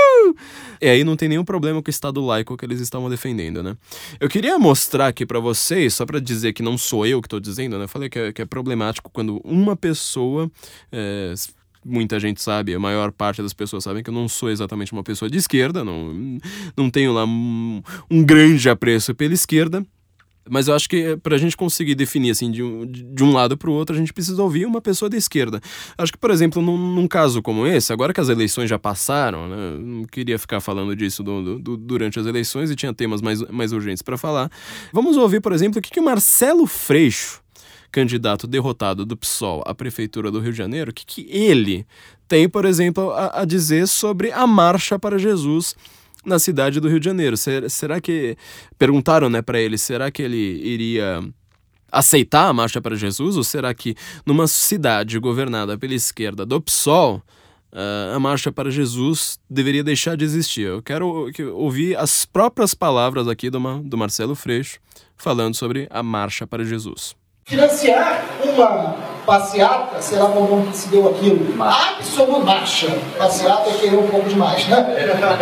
[0.80, 3.76] E aí não tem nenhum problema com o Estado laico que eles estavam defendendo, né?
[4.20, 7.40] Eu queria mostrar aqui para vocês, só para dizer que não sou eu que tô
[7.40, 7.84] dizendo, né?
[7.84, 10.50] Eu falei que é, que é problemático quando uma pessoa...
[10.92, 11.32] É,
[11.84, 15.02] muita gente sabe, a maior parte das pessoas sabem que eu não sou exatamente uma
[15.02, 16.38] pessoa de esquerda, não,
[16.76, 19.84] não tenho lá um, um grande apreço pela esquerda,
[20.50, 23.32] mas eu acho que eh, para a gente conseguir definir assim de um, de um
[23.32, 25.60] lado para o outro, a gente precisa ouvir uma pessoa da esquerda.
[25.96, 29.48] Acho que, por exemplo, num, num caso como esse, agora que as eleições já passaram,
[29.48, 33.42] né, não queria ficar falando disso do, do, durante as eleições e tinha temas mais,
[33.50, 34.50] mais urgentes para falar.
[34.92, 37.40] Vamos ouvir, por exemplo, o que, que o Marcelo Freixo,
[37.90, 41.86] candidato derrotado do PSOL à prefeitura do Rio de Janeiro, o que, que ele
[42.28, 45.74] tem, por exemplo, a, a dizer sobre a Marcha para Jesus
[46.24, 47.36] na cidade do Rio de Janeiro.
[47.36, 48.36] Será que
[48.78, 51.22] perguntaram, né, para ele, será que ele iria
[51.90, 53.94] aceitar a marcha para Jesus ou será que
[54.26, 57.22] numa cidade governada pela esquerda do PSOL,
[57.70, 60.62] Uh, a marcha para Jesus deveria deixar de existir.
[60.62, 64.80] Eu quero ouvir as próprias palavras aqui do, do Marcelo Freixo
[65.18, 67.17] falando sobre a marcha para Jesus.
[67.48, 72.88] Financiar uma passeata, sei lá como que se deu aquilo, absoluta marcha.
[73.16, 74.76] Passeata é querer um pouco demais, né?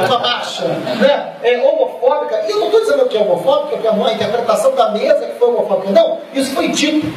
[0.06, 1.36] Uma marcha, né?
[1.42, 2.44] É homofóbica.
[2.46, 5.36] E eu não estou dizendo que é homofóbica, que é uma interpretação da mesa que
[5.36, 5.90] foi homofóbica.
[5.90, 7.12] Não, isso foi dito.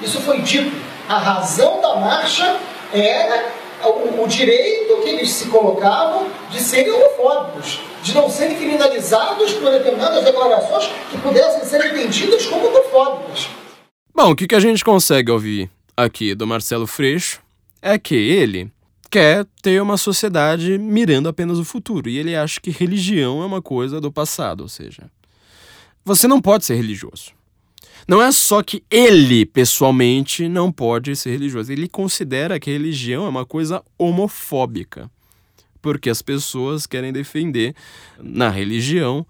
[0.00, 0.74] Isso foi dito.
[1.10, 2.56] A razão da marcha
[2.90, 3.44] era
[3.84, 9.70] o, o direito que eles se colocavam de serem homofóbicos, de não serem criminalizados por
[9.70, 13.48] determinadas declarações que pudessem ser entendidas como homofóbicas.
[14.14, 17.40] Bom, o que, a gente consegue ouvir aqui do Marcelo Freixo
[17.80, 18.70] é que ele
[19.10, 23.62] quer ter uma sociedade mirando apenas o futuro e ele acha que religião é uma
[23.62, 25.10] coisa do passado, ou seja,
[26.04, 27.32] você não pode ser religioso.
[28.06, 31.72] Não é só que ele, pessoalmente, não pode ser religioso.
[31.72, 35.10] Ele considera que a religião é uma coisa homofóbica.
[35.80, 37.74] Porque as pessoas querem defender
[38.20, 39.24] na religião,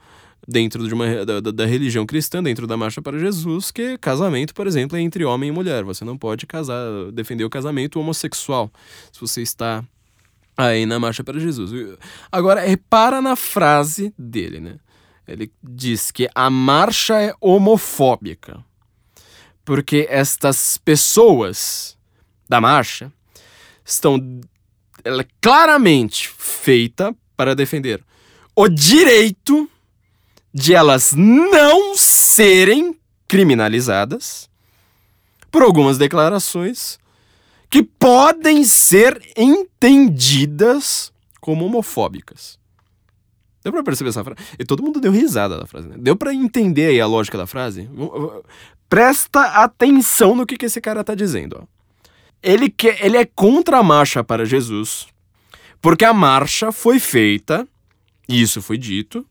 [0.47, 4.67] dentro de uma, da, da, religião cristã, dentro da Marcha para Jesus, que casamento, por
[4.67, 5.85] exemplo, é entre homem e mulher.
[5.85, 8.71] Você não pode casar, defender o casamento homossexual
[9.13, 9.85] se você está
[10.57, 11.71] aí na Marcha para Jesus.
[12.31, 14.77] Agora, repara na frase dele, né?
[15.27, 18.65] Ele diz que a marcha é homofóbica.
[19.65, 21.97] Porque estas pessoas
[22.49, 23.13] da marcha
[23.85, 24.41] estão
[25.05, 28.05] ela é claramente feita para defender
[28.55, 29.69] o direito
[30.53, 34.51] de elas não serem criminalizadas
[35.51, 36.99] por algumas declarações
[37.71, 42.59] que podem ser entendidas como homofóbicas.
[43.65, 44.41] Deu pra perceber essa frase?
[44.59, 45.95] E todo mundo deu risada da frase, né?
[45.99, 47.89] Deu pra entender aí a lógica da frase?
[48.89, 51.67] Presta atenção no que, que esse cara tá dizendo, ó.
[52.43, 55.07] Ele, quer, ele é contra a marcha para Jesus,
[55.81, 57.67] porque a marcha foi feita,
[58.29, 59.25] e isso foi dito,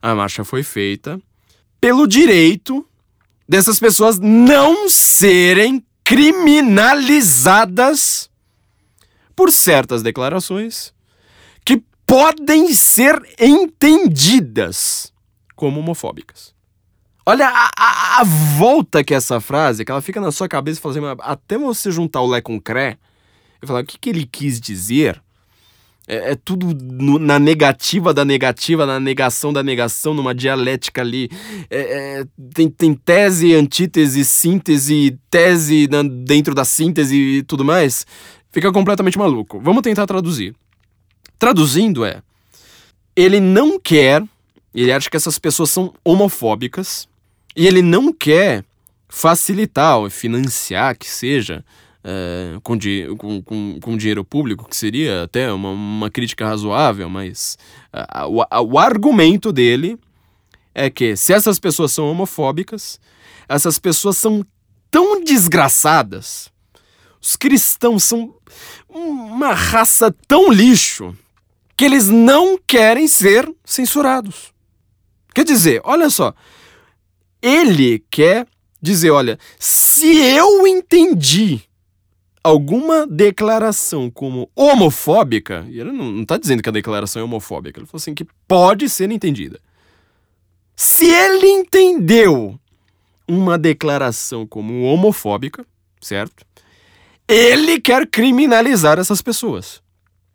[0.00, 1.20] a marcha foi feita
[1.80, 2.86] pelo direito
[3.48, 8.30] dessas pessoas não serem criminalizadas
[9.34, 10.94] por certas declarações
[12.06, 15.12] podem ser entendidas
[15.56, 16.54] como homofóbicas.
[17.28, 20.94] Olha a, a, a, volta que essa frase, que ela fica na sua cabeça fala
[20.94, 22.98] assim, até você juntar o Lé com o Cré,
[23.60, 25.20] e falar o que, que ele quis dizer,
[26.06, 31.28] é, é tudo no, na negativa da negativa, na negação da negação, numa dialética ali.
[31.68, 38.06] É, é, tem, tem tese, antítese, síntese, tese na, dentro da síntese e tudo mais.
[38.52, 39.60] Fica completamente maluco.
[39.60, 40.54] Vamos tentar traduzir.
[41.38, 42.22] Traduzindo é,
[43.14, 44.22] ele não quer,
[44.74, 47.08] ele acha que essas pessoas são homofóbicas
[47.54, 48.64] e ele não quer
[49.08, 51.64] facilitar ou financiar que seja
[52.08, 52.78] é, com,
[53.18, 57.58] com, com, com, dinheiro público, que seria até uma, uma crítica razoável, mas
[57.92, 59.98] uh, o, o argumento dele
[60.72, 63.00] é que se essas pessoas são homofóbicas,
[63.48, 64.46] essas pessoas são
[64.88, 66.48] tão desgraçadas,
[67.20, 68.36] os cristãos são
[68.88, 71.12] uma raça tão lixo
[71.76, 74.52] que eles não querem ser censurados.
[75.34, 76.32] Quer dizer, olha só,
[77.42, 78.46] ele quer
[78.80, 81.66] dizer, olha, se eu entendi
[82.46, 87.86] alguma declaração como homofóbica, e ele não está dizendo que a declaração é homofóbica, ele
[87.86, 89.58] falou assim que pode ser entendida.
[90.76, 92.58] Se ele entendeu
[93.26, 95.66] uma declaração como homofóbica,
[96.00, 96.46] certo?
[97.26, 99.82] Ele quer criminalizar essas pessoas.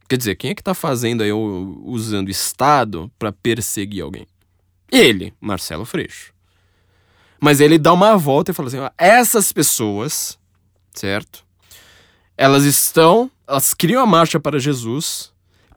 [0.10, 4.28] Quer dizer, quem é que tá fazendo aí, usando Estado para perseguir alguém?
[4.92, 6.34] Ele, Marcelo Freixo.
[7.40, 10.38] Mas ele dá uma volta e fala assim: ó, essas pessoas,
[10.94, 11.46] certo?
[12.42, 15.32] Elas estão, elas criam a marcha para Jesus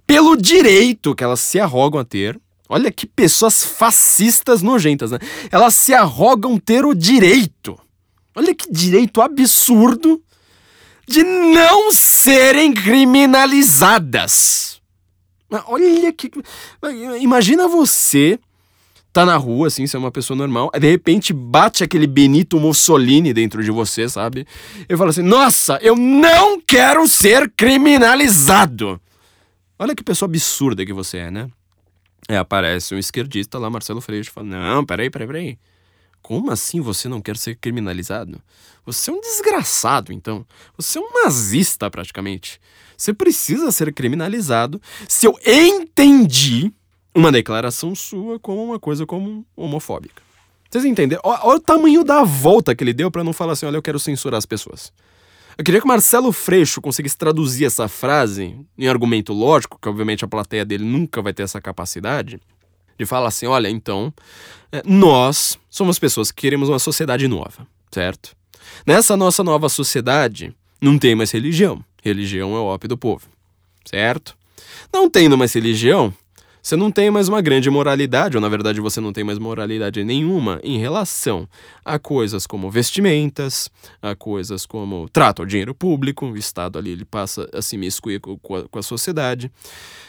[0.07, 2.41] pelo direito que elas se arrogam a ter.
[2.67, 5.19] Olha que pessoas fascistas nojentas, né?
[5.51, 7.79] Elas se arrogam ter o direito.
[8.35, 10.23] Olha que direito absurdo
[11.07, 14.81] de não serem criminalizadas.
[15.67, 16.31] Olha que.
[17.21, 18.41] Imagina você
[19.15, 23.33] tá na rua, assim, você é uma pessoa normal, de repente bate aquele Benito Mussolini
[23.33, 24.45] dentro de você, sabe?
[24.89, 29.01] Eu falo assim: nossa, eu não quero ser criminalizado.
[29.79, 31.49] Olha que pessoa absurda que você é, né?
[32.29, 35.59] É, aparece um esquerdista lá, Marcelo Freixo, fala: não, peraí, peraí, peraí.
[36.21, 38.43] Como assim você não quer ser criminalizado?
[38.85, 40.45] Você é um desgraçado, então.
[40.77, 42.61] Você é um nazista, praticamente.
[42.97, 46.73] Você precisa ser criminalizado se eu entendi
[47.15, 50.23] uma declaração sua como uma coisa como homofóbica.
[50.69, 51.19] Vocês entendem?
[51.23, 53.99] Olha, o tamanho da volta que ele deu para não falar assim: olha, eu quero
[53.99, 54.93] censurar as pessoas.
[55.57, 60.25] Eu queria que o Marcelo Freixo conseguisse traduzir essa frase em argumento lógico, que obviamente
[60.25, 62.41] a plateia dele nunca vai ter essa capacidade
[62.99, 64.13] de falar assim: olha, então,
[64.73, 68.35] é, nós somos pessoas que queremos uma sociedade nova, certo?
[68.85, 71.85] Nessa nossa nova sociedade, não tem mais religião.
[72.03, 73.29] Religião é o ópio do povo,
[73.85, 74.37] certo?
[74.93, 76.13] Não tendo mais religião,
[76.65, 80.03] você não tem mais uma grande moralidade, ou na verdade você não tem mais moralidade
[80.03, 81.47] nenhuma em relação
[81.85, 87.05] a coisas como vestimentas, a coisas como trato ao dinheiro público, o Estado ali ele
[87.05, 89.53] passa a se miscuir com a, com a sociedade,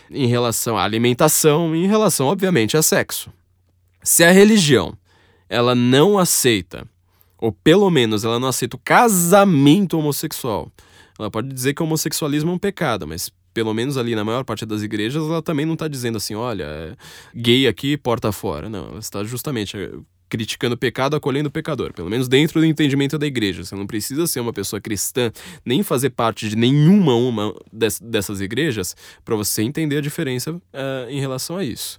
[0.09, 3.29] em relação à alimentação, em relação, obviamente, a sexo.
[4.01, 4.97] Se a religião
[5.49, 6.87] ela não aceita,
[7.37, 10.71] ou pelo menos ela não aceita o casamento homossexual,
[11.19, 14.43] ela pode dizer que o homossexualismo é um pecado, mas pelo menos ali na maior
[14.43, 16.95] parte das igrejas, ela também não está dizendo assim, olha, é
[17.33, 18.67] gay aqui, porta fora.
[18.69, 19.91] Não, ela está justamente é,
[20.27, 21.93] criticando o pecado, acolhendo o pecador.
[21.93, 23.63] Pelo menos dentro do entendimento da igreja.
[23.63, 25.31] Você não precisa ser uma pessoa cristã,
[25.65, 28.93] nem fazer parte de nenhuma uma dessas igrejas,
[29.23, 30.61] para você entender a diferença uh,
[31.09, 31.97] em relação a isso.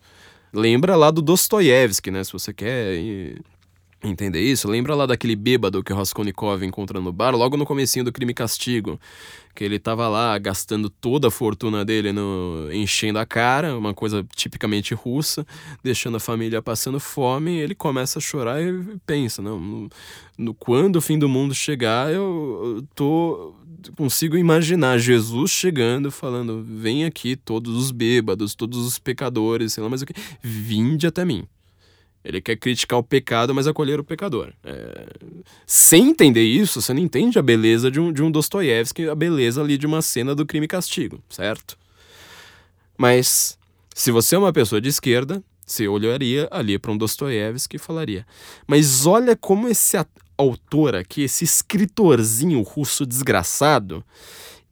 [0.53, 2.23] Lembra lá do Dostoiévski, né?
[2.23, 2.99] Se você quer
[4.03, 8.05] entender isso, lembra lá daquele bêbado que o Raskolnikov encontra no bar, logo no comecinho
[8.05, 9.01] do Crime e Castigo,
[9.55, 14.25] que ele tava lá gastando toda a fortuna dele no enchendo a cara, uma coisa
[14.35, 15.47] tipicamente russa,
[15.83, 19.89] deixando a família passando fome, ele começa a chorar e pensa, não, no,
[20.37, 23.55] no quando o fim do mundo chegar, eu, eu tô
[23.97, 29.89] consigo imaginar Jesus chegando falando: "Vem aqui todos os bêbados, todos os pecadores, sei lá
[29.89, 31.47] mais o que, vinde até mim".
[32.27, 34.53] Ele quer criticar o pecado, mas acolher o pecador.
[34.65, 35.07] É...
[35.65, 39.63] Sem entender isso, você não entende a beleza de um, de um Dostoiévski, a beleza
[39.63, 41.79] ali de uma cena do crime e castigo, certo?
[42.99, 43.57] Mas
[43.95, 48.27] se você é uma pessoa de esquerda, você olharia ali para um Dostoiévski e falaria:
[48.67, 49.97] Mas olha como esse
[50.37, 54.05] autor aqui, esse escritorzinho russo desgraçado,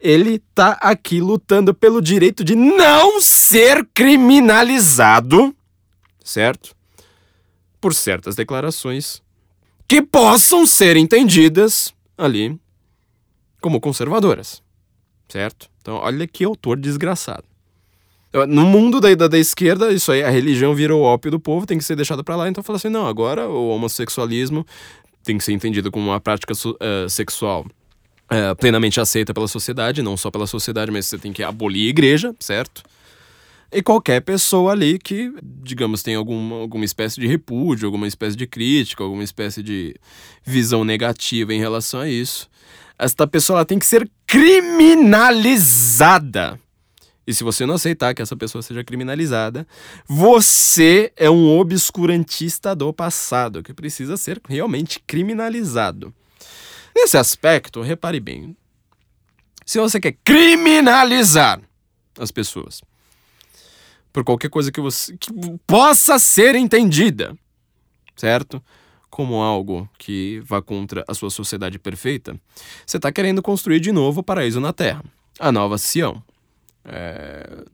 [0.00, 5.55] ele tá aqui lutando pelo direito de não ser criminalizado,
[6.24, 6.74] certo?
[7.85, 9.22] Por certas declarações
[9.87, 12.59] que possam ser entendidas ali
[13.61, 14.62] como conservadoras,
[15.28, 15.68] certo?
[15.82, 17.45] Então, olha que autor desgraçado.
[18.49, 21.76] No mundo da, da, da, esquerda, isso aí, a religião virou ópio do povo, tem
[21.76, 22.49] que ser deixada para lá.
[22.49, 24.66] Então, fala assim: não, agora o homossexualismo
[25.22, 30.16] tem que ser entendido como uma prática uh, sexual uh, plenamente aceita pela sociedade, não
[30.16, 32.82] só pela sociedade, mas você tem que abolir a igreja, certo?
[33.75, 38.47] E qualquer pessoa ali que, digamos, tem alguma, alguma espécie de repúdio, alguma espécie de
[38.47, 39.97] crítica, alguma espécie de
[40.45, 42.49] visão negativa em relação a isso.
[42.97, 46.61] Esta pessoa ela tem que ser criminalizada.
[47.27, 49.66] E se você não aceitar que essa pessoa seja criminalizada,
[50.07, 56.14] você é um obscurantista do passado, que precisa ser realmente criminalizado.
[56.95, 58.57] Nesse aspecto, repare bem.
[59.66, 61.61] Se você quer criminalizar
[62.18, 62.83] as pessoas,
[64.14, 65.28] por qualquer coisa que você que
[65.66, 67.36] possa ser entendida,
[68.14, 68.62] certo?
[69.10, 72.40] Como algo que vá contra a sua sociedade perfeita,
[72.86, 75.04] você está querendo construir de novo o paraíso na Terra,
[75.38, 76.22] a nova Sião.
[76.84, 77.64] É...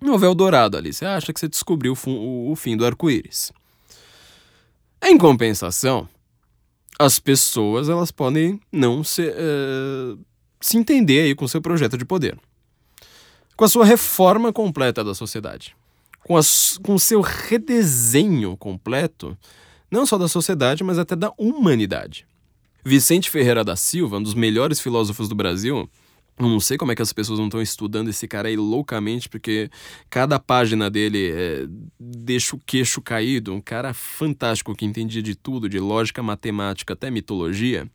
[0.00, 3.52] Novo Eldorado ali, você acha que você descobriu o, o fim do arco-íris.
[5.02, 6.08] Em compensação,
[6.98, 10.18] as pessoas elas podem não se, uh,
[10.58, 12.38] se entender aí com seu projeto de poder
[13.56, 15.76] com a sua reforma completa da sociedade,
[16.20, 16.38] com,
[16.82, 19.36] com o seu redesenho completo,
[19.90, 22.26] não só da sociedade, mas até da humanidade.
[22.84, 25.88] Vicente Ferreira da Silva, um dos melhores filósofos do Brasil,
[26.38, 29.70] não sei como é que as pessoas não estão estudando esse cara aí loucamente, porque
[30.10, 31.66] cada página dele é,
[31.98, 33.54] deixa o queixo caído.
[33.54, 37.88] Um cara fantástico que entendia de tudo, de lógica, matemática, até mitologia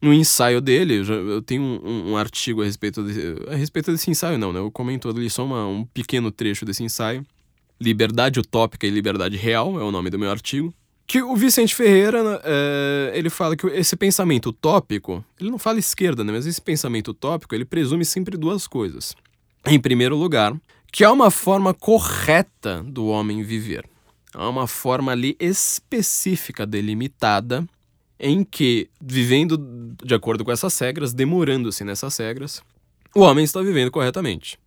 [0.00, 3.90] no ensaio dele, eu, já, eu tenho um, um, artigo a respeito, de, a respeito
[3.90, 4.60] desse ensaio, não, né?
[4.60, 7.24] Eu comento ali só uma, um pequeno trecho desse ensaio.
[7.80, 10.72] Liberdade Utópica e Liberdade Real é o nome do meu artigo.
[11.06, 16.24] Que o Vicente Ferreira, é, ele fala que esse pensamento utópico, ele não fala esquerda,
[16.24, 16.32] né?
[16.32, 19.14] Mas esse pensamento utópico, ele presume sempre duas coisas.
[19.64, 20.54] Em primeiro lugar,
[20.92, 23.88] que há uma forma correta do homem viver.
[24.34, 27.66] Há uma forma ali específica, delimitada,
[28.18, 29.56] em que, vivendo
[30.02, 32.62] de acordo com essas regras, demorando-se nessas regras,
[33.14, 34.58] o homem está vivendo corretamente.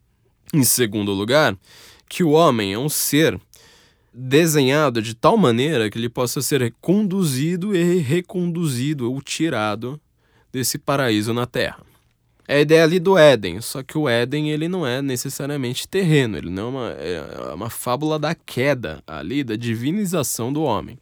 [0.53, 1.57] Em segundo lugar,
[2.07, 3.39] que o homem é um ser
[4.13, 9.99] desenhado de tal maneira que ele possa ser conduzido e reconduzido ou tirado
[10.51, 11.83] desse paraíso na Terra.
[12.47, 16.35] É a ideia ali do Éden, só que o Éden ele não é necessariamente terreno,
[16.35, 20.97] ele não é uma, é uma fábula da queda ali, da divinização do homem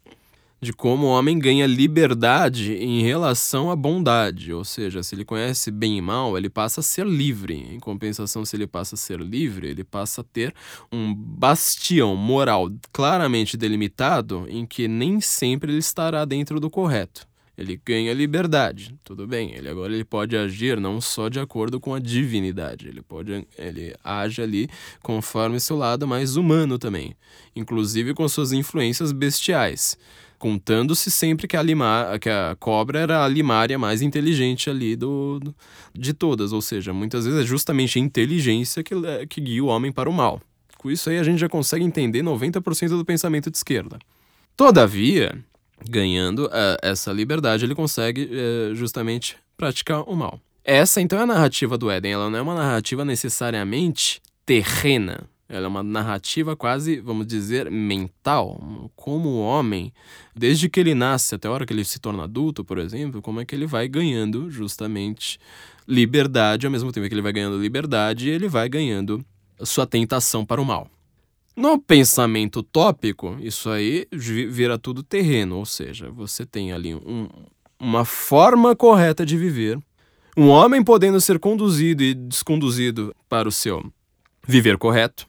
[0.60, 5.70] de como o homem ganha liberdade em relação à bondade, ou seja, se ele conhece
[5.70, 7.54] bem e mal, ele passa a ser livre.
[7.54, 10.52] Em compensação, se ele passa a ser livre, ele passa a ter
[10.90, 17.28] um bastião moral claramente delimitado em que nem sempre ele estará dentro do correto.
[17.56, 19.52] Ele ganha liberdade, tudo bem.
[19.52, 23.96] Ele agora ele pode agir não só de acordo com a divinidade, ele pode ele
[24.04, 24.68] age ali
[25.02, 27.16] conforme seu lado mais humano também,
[27.56, 29.98] inclusive com suas influências bestiais,
[30.38, 35.40] contando-se sempre que a lima, que a cobra era a limária mais inteligente ali do,
[35.40, 35.54] do
[35.94, 38.94] de todas, ou seja, muitas vezes é justamente a inteligência que,
[39.28, 40.40] que guia o homem para o mal.
[40.78, 43.98] Com isso aí a gente já consegue entender 90% do pensamento de esquerda.
[44.56, 45.36] Todavia,
[45.88, 50.40] ganhando uh, essa liberdade, ele consegue uh, justamente praticar o mal.
[50.64, 52.12] Essa então é a narrativa do Éden.
[52.12, 55.28] Ela não é uma narrativa necessariamente terrena.
[55.48, 58.90] Ela é uma narrativa quase, vamos dizer, mental.
[58.94, 59.92] Como o homem,
[60.36, 63.40] desde que ele nasce até a hora que ele se torna adulto, por exemplo, como
[63.40, 65.38] é que ele vai ganhando justamente
[65.86, 69.24] liberdade, ao mesmo tempo que ele vai ganhando liberdade, ele vai ganhando
[69.62, 70.90] sua tentação para o mal.
[71.56, 77.26] No pensamento tópico, isso aí vira tudo terreno, ou seja, você tem ali um,
[77.80, 79.78] uma forma correta de viver,
[80.36, 83.90] um homem podendo ser conduzido e desconduzido para o seu
[84.46, 85.26] viver correto.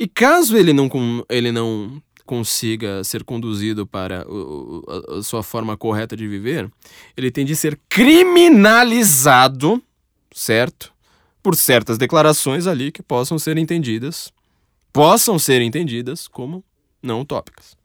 [0.00, 0.90] E caso ele não,
[1.28, 6.70] ele não consiga ser conduzido para a, a sua forma correta de viver,
[7.16, 9.82] ele tem de ser criminalizado,
[10.32, 10.90] certo?
[11.42, 14.32] Por certas declarações ali que possam ser entendidas
[14.92, 16.64] possam ser entendidas como
[17.02, 17.76] não utópicas.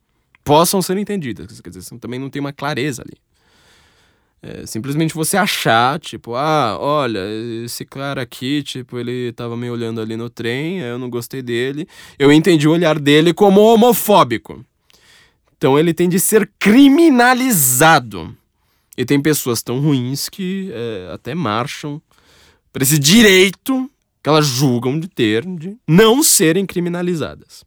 [0.43, 3.17] Possam ser entendidas, quer dizer, também não tem uma clareza ali.
[4.41, 7.19] É, simplesmente você achar, tipo, ah, olha,
[7.63, 11.87] esse cara aqui, tipo, ele tava me olhando ali no trem, eu não gostei dele.
[12.19, 14.63] Eu entendi o olhar dele como homofóbico.
[15.57, 18.35] Então ele tem de ser criminalizado.
[18.97, 22.01] E tem pessoas tão ruins que é, até marcham
[22.71, 23.89] para esse direito
[24.21, 27.63] que elas julgam de ter de não serem criminalizadas.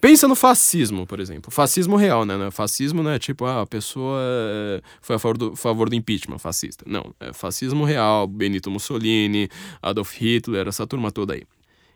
[0.00, 1.50] Pensa no fascismo, por exemplo.
[1.50, 2.50] Fascismo real, né?
[2.50, 6.38] Fascismo não é tipo, ah, a pessoa eh, foi a favor do, favor do impeachment
[6.38, 6.84] fascista.
[6.88, 9.48] Não, é fascismo real, Benito Mussolini,
[9.82, 11.42] Adolf Hitler, essa turma toda aí.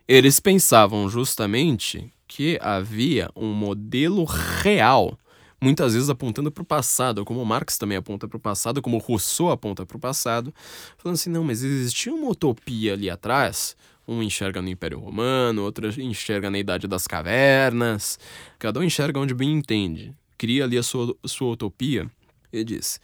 [0.07, 5.19] Eles pensavam justamente que havia um modelo real
[5.65, 9.51] muitas vezes apontando para o passado, como Marx também aponta para o passado, como Rousseau
[9.51, 10.53] aponta para o passado,
[10.99, 13.75] falando assim: não, mas existia uma utopia ali atrás.
[14.07, 18.19] Um enxerga no Império Romano, outro enxerga na Idade das Cavernas.
[18.59, 20.15] Cada um enxerga onde bem entende.
[20.37, 22.11] Cria ali a sua, sua utopia.
[22.53, 23.01] E diz: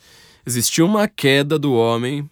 [0.46, 2.28] existiu uma queda do homem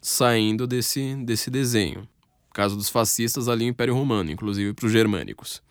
[0.00, 2.08] saindo desse, desse desenho.
[2.52, 5.62] Caso dos fascistas ali, o Império Romano, inclusive para os germânicos.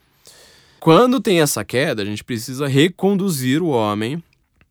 [0.80, 4.22] Quando tem essa queda, a gente precisa reconduzir o homem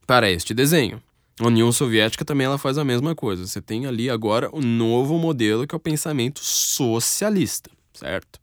[0.05, 1.01] para este desenho.
[1.41, 3.47] A União Soviética também ela faz a mesma coisa.
[3.47, 8.39] Você tem ali agora um novo modelo que é o pensamento socialista, certo?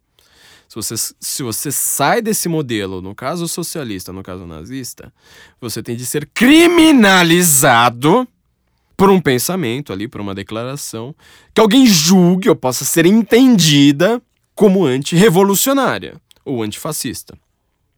[0.69, 5.13] Se você, se você sai desse modelo, no caso socialista, no caso nazista,
[5.61, 8.27] você tem de ser criminalizado
[8.97, 11.15] por um pensamento ali, por uma declaração,
[11.55, 14.21] que alguém julgue ou possa ser entendida
[14.55, 17.39] como antirrevolucionária ou antifascista.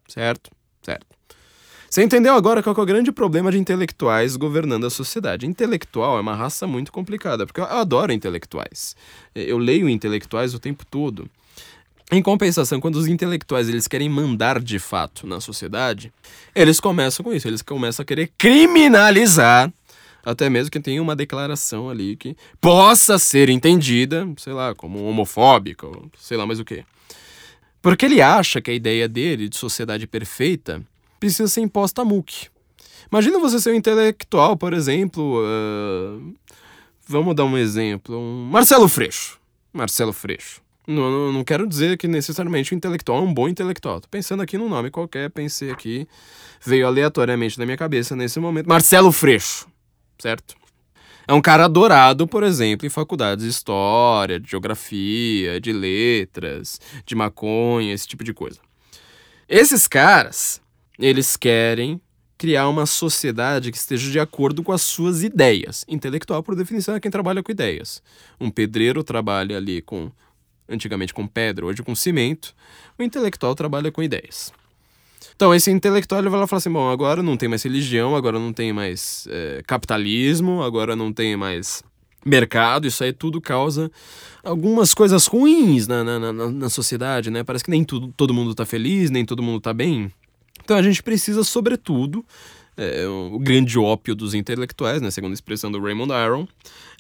[0.07, 0.51] Certo?
[0.83, 1.20] Certo.
[1.91, 5.45] Você entendeu agora qual é o grande problema de intelectuais governando a sociedade?
[5.45, 8.95] Intelectual é uma raça muito complicada, porque eu adoro intelectuais.
[9.34, 11.28] Eu leio intelectuais o tempo todo.
[12.12, 16.12] Em compensação, quando os intelectuais eles querem mandar de fato na sociedade,
[16.55, 19.72] eles começam com isso, eles começam a querer criminalizar
[20.24, 25.88] até mesmo que tenha uma declaração ali que possa ser entendida, sei lá, como homofóbica,
[25.88, 26.84] ou sei lá mais o que.
[27.82, 30.80] Porque ele acha que a ideia dele de sociedade perfeita
[31.21, 32.49] precisa ser imposta a MOOC.
[33.12, 35.43] Imagina você ser um intelectual, por exemplo.
[35.45, 36.35] Uh,
[37.07, 38.18] vamos dar um exemplo.
[38.18, 39.39] Um Marcelo Freixo.
[39.73, 40.62] Marcelo Freixo.
[40.87, 44.01] Não, não, não, quero dizer que necessariamente o intelectual é um bom intelectual.
[44.01, 46.09] Tô pensando aqui num nome qualquer, pensei aqui,
[46.64, 48.66] veio aleatoriamente na minha cabeça nesse momento.
[48.66, 49.68] Marcelo Freixo,
[50.18, 50.57] certo?
[51.29, 57.14] É um cara adorado, por exemplo, em faculdades de história, de geografia, de letras, de
[57.14, 58.59] maconha, esse tipo de coisa.
[59.49, 60.61] Esses caras,
[61.01, 62.01] eles querem
[62.37, 65.85] criar uma sociedade que esteja de acordo com as suas ideias.
[65.89, 68.03] Intelectual, por definição, é quem trabalha com ideias.
[68.41, 70.11] Um pedreiro trabalha ali com,
[70.69, 72.55] antigamente com pedra, hoje com cimento.
[72.99, 74.53] O intelectual trabalha com ideias.
[75.37, 78.39] Então, esse intelectual ele vai lá falar assim: bom, agora não tem mais religião, agora
[78.39, 81.83] não tem mais é, capitalismo, agora não tem mais
[82.25, 83.91] mercado, isso aí tudo causa
[84.43, 87.45] algumas coisas ruins na, na, na, na sociedade, né?
[87.45, 90.11] Parece que nem tudo, todo mundo tá feliz, nem todo mundo tá bem.
[90.63, 92.25] Então a gente precisa, sobretudo,
[92.77, 96.49] é, o grande ópio dos intelectuais, né, segundo a expressão do Raymond Aron,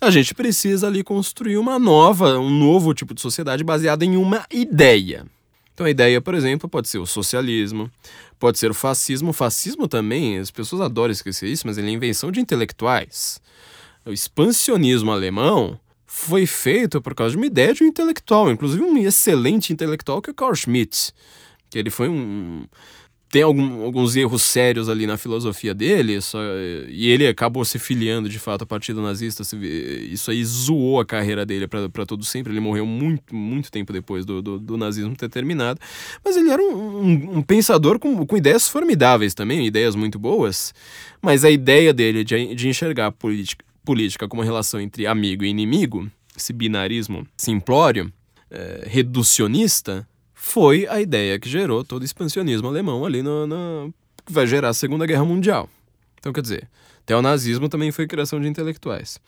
[0.00, 4.44] a gente precisa ali construir uma nova, um novo tipo de sociedade baseada em uma
[4.50, 5.26] ideia.
[5.72, 7.90] Então a ideia, por exemplo, pode ser o socialismo,
[8.38, 9.30] pode ser o fascismo.
[9.30, 13.40] O fascismo também, as pessoas adoram esquecer isso, mas ele é invenção de intelectuais.
[14.04, 18.98] o expansionismo alemão foi feito por causa de uma ideia de um intelectual, inclusive um
[18.98, 21.12] excelente intelectual que é Carl Schmitt,
[21.70, 22.64] que ele foi um
[23.30, 26.40] tem algum, alguns erros sérios ali na filosofia dele, só,
[26.88, 29.44] e ele acabou se filiando de fato ao partido nazista.
[29.54, 32.52] Isso aí zoou a carreira dele para todo sempre.
[32.52, 35.78] Ele morreu muito, muito tempo depois do, do, do nazismo ter terminado.
[36.24, 40.74] Mas ele era um, um, um, pensador com, com ideias formidáveis também, ideias muito boas.
[41.22, 45.48] Mas a ideia dele de, de enxergar a política, política como relação entre amigo e
[45.48, 48.12] inimigo, esse binarismo simplório,
[48.50, 50.04] é, reducionista,
[50.42, 53.92] foi a ideia que gerou todo o expansionismo alemão ali no,
[54.24, 55.68] que vai gerar a Segunda Guerra Mundial.
[56.18, 56.68] Então, quer dizer,
[57.02, 59.20] até o nazismo também foi criação de intelectuais.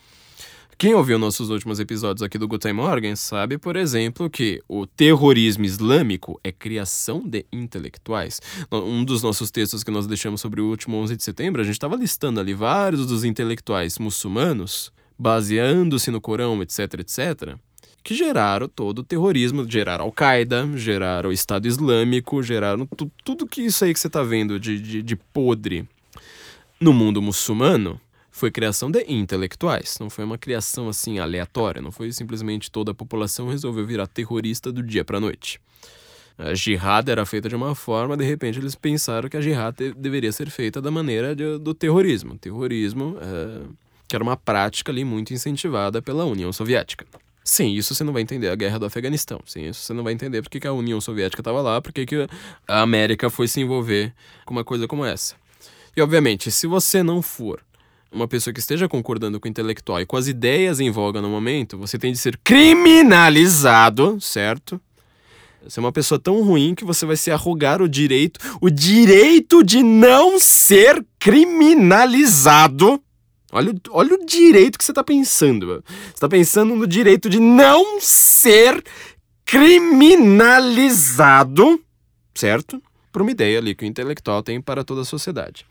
[0.79, 5.67] Quem ouviu nossos últimos episódios aqui do Guten Morgen sabe, por exemplo, que o terrorismo
[5.67, 8.41] islâmico é criação de intelectuais.
[8.73, 11.75] Um dos nossos textos que nós deixamos sobre o último 11 de setembro, a gente
[11.75, 17.59] estava listando ali vários dos intelectuais muçulmanos, baseando-se no Corão, etc, etc,
[18.03, 23.63] que geraram todo o terrorismo, geraram Al-Qaeda, geraram o Estado Islâmico, geraram tu, tudo que
[23.63, 25.87] isso aí que você está vendo de, de, de podre
[26.81, 28.01] no mundo muçulmano
[28.31, 32.95] foi criação de intelectuais, não foi uma criação assim aleatória, não foi simplesmente toda a
[32.95, 35.61] população resolveu virar terrorista do dia para noite.
[36.39, 40.33] A jihad era feita de uma forma, de repente eles pensaram que a jihad deveria
[40.33, 42.37] ser feita da maneira de, do terrorismo.
[42.39, 43.67] Terrorismo, é,
[44.09, 47.07] que era uma prática ali muito incentivada pela União Soviética.
[47.45, 49.41] Sem isso você não vai entender a guerra do Afeganistão.
[49.45, 52.27] Sem isso você não vai entender porque que a União Soviética estava lá, porque que
[52.69, 54.15] a América foi se envolver
[54.45, 55.35] com uma coisa como essa.
[55.97, 57.61] E obviamente, se você não for
[58.11, 61.29] uma pessoa que esteja concordando com o intelectual e com as ideias em voga no
[61.29, 64.81] momento, você tem de ser criminalizado, certo?
[65.65, 69.63] Você é uma pessoa tão ruim que você vai se arrogar o direito, o direito
[69.63, 73.03] de não ser criminalizado
[73.53, 75.85] Olha, olha o direito que você está pensando.
[75.87, 78.83] Você está pensando no direito de não ser
[79.45, 81.79] criminalizado,
[82.35, 82.83] certo?
[83.13, 85.67] Por uma ideia ali que o intelectual tem para toda a sociedade.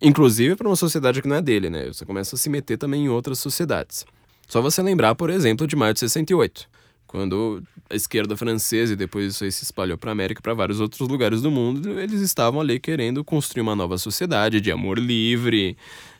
[0.00, 1.88] Inclusive para uma sociedade que não é dele, né?
[1.88, 4.06] Você começa a se meter também em outras sociedades.
[4.46, 6.68] Só você lembrar, por exemplo, de maio de 68,
[7.08, 7.60] quando
[7.90, 11.08] a esquerda francesa e depois isso aí se espalhou para a América para vários outros
[11.08, 15.76] lugares do mundo, eles estavam ali querendo construir uma nova sociedade de amor livre,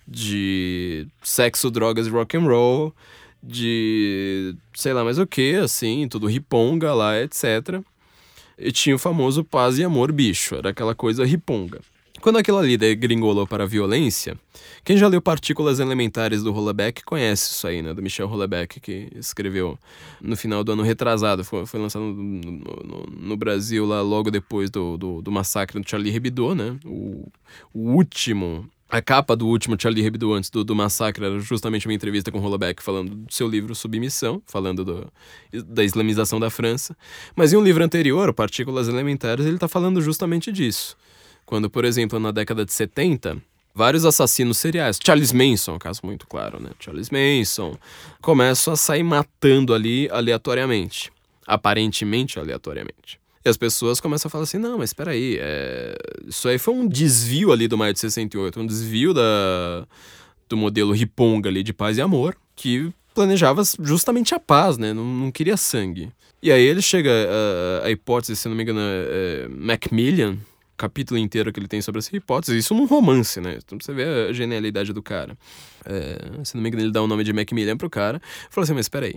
[0.09, 2.95] de sexo, drogas e rock and roll,
[3.43, 7.83] de sei lá mais o que, assim, tudo riponga lá, etc.
[8.57, 11.81] E tinha o famoso paz e amor bicho, era aquela coisa riponga.
[12.21, 14.37] Quando aquilo ali degringolou para a violência,
[14.85, 17.95] quem já leu Partículas Elementares do Hollebeck conhece isso aí, né?
[17.95, 19.79] Do Michel Hollebeck, que escreveu
[20.21, 21.45] no final do ano retrasado.
[21.45, 25.89] Foi, foi lançado no, no, no, Brasil lá logo depois do, do, do massacre do
[25.89, 26.77] Charlie Hebdo, né?
[26.85, 27.29] O,
[27.73, 31.93] o último a capa do último Charlie Hebdo antes do, do massacre era justamente uma
[31.93, 35.13] entrevista com Holobeck falando do seu livro Submissão, falando do,
[35.67, 36.97] da islamização da França.
[37.37, 40.97] Mas em um livro anterior, Partículas Elementares, ele está falando justamente disso.
[41.45, 43.37] Quando, por exemplo, na década de 70,
[43.75, 46.71] vários assassinos seriais, Charles Manson, caso muito claro, né?
[46.81, 47.77] Charles Manson,
[48.23, 51.13] começam a sair matando ali aleatoriamente.
[51.47, 53.21] Aparentemente aleatoriamente.
[53.49, 55.97] As pessoas começam a falar assim: não, mas espera aí, é...
[56.27, 59.87] isso aí foi um desvio ali do Maio de 68, um desvio da...
[60.49, 64.93] do modelo Riponga ali de paz e amor, que planejava justamente a paz, né?
[64.93, 66.11] Não, não queria sangue.
[66.41, 67.11] E aí ele chega
[67.83, 70.39] a, a hipótese, se não me engano, é, é Macmillan,
[70.77, 73.59] capítulo inteiro que ele tem sobre essa hipótese, isso num romance, né?
[73.65, 75.37] Então você vê a genialidade do cara.
[75.85, 78.23] É, se não me engano, ele dá o nome de Macmillan pro cara.
[78.51, 79.17] Falou assim, mas espera aí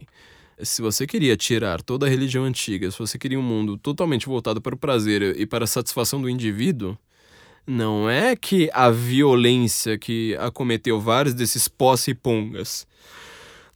[0.63, 4.61] se você queria tirar toda a religião antiga, se você queria um mundo totalmente voltado
[4.61, 6.97] para o prazer e para a satisfação do indivíduo,
[7.65, 12.85] não é que a violência que acometeu vários desses posse-pongas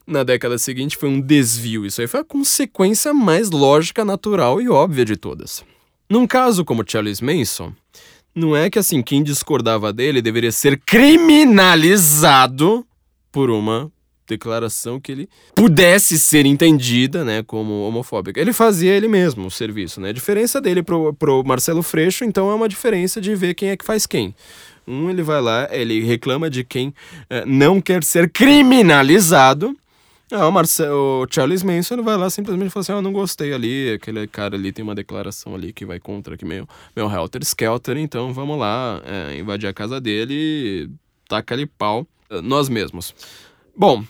[0.06, 1.84] na década seguinte foi um desvio.
[1.84, 5.64] Isso aí foi a consequência mais lógica, natural e óbvia de todas.
[6.08, 7.72] Num caso como Charles Manson,
[8.34, 12.86] não é que assim quem discordava dele deveria ser criminalizado
[13.32, 13.90] por uma
[14.26, 18.40] declaração que ele pudesse ser entendida, né, como homofóbica.
[18.40, 20.10] Ele fazia ele mesmo o serviço, né?
[20.10, 23.76] A diferença dele pro, pro Marcelo Freixo, então, é uma diferença de ver quem é
[23.76, 24.34] que faz quem.
[24.86, 26.94] Um, ele vai lá, ele reclama de quem
[27.28, 29.76] eh, não quer ser criminalizado.
[30.30, 33.92] Ah, o, Marcelo, o Charles Manson vai lá simplesmente fala assim: ah, não gostei ali,
[33.92, 37.96] aquele cara ali tem uma declaração ali que vai contra aqui meu, meu Helter Skelter,
[37.96, 40.88] então vamos lá é, invadir a casa dele
[41.28, 43.14] taca ali pau eh, nós mesmos.
[43.76, 44.04] Bom,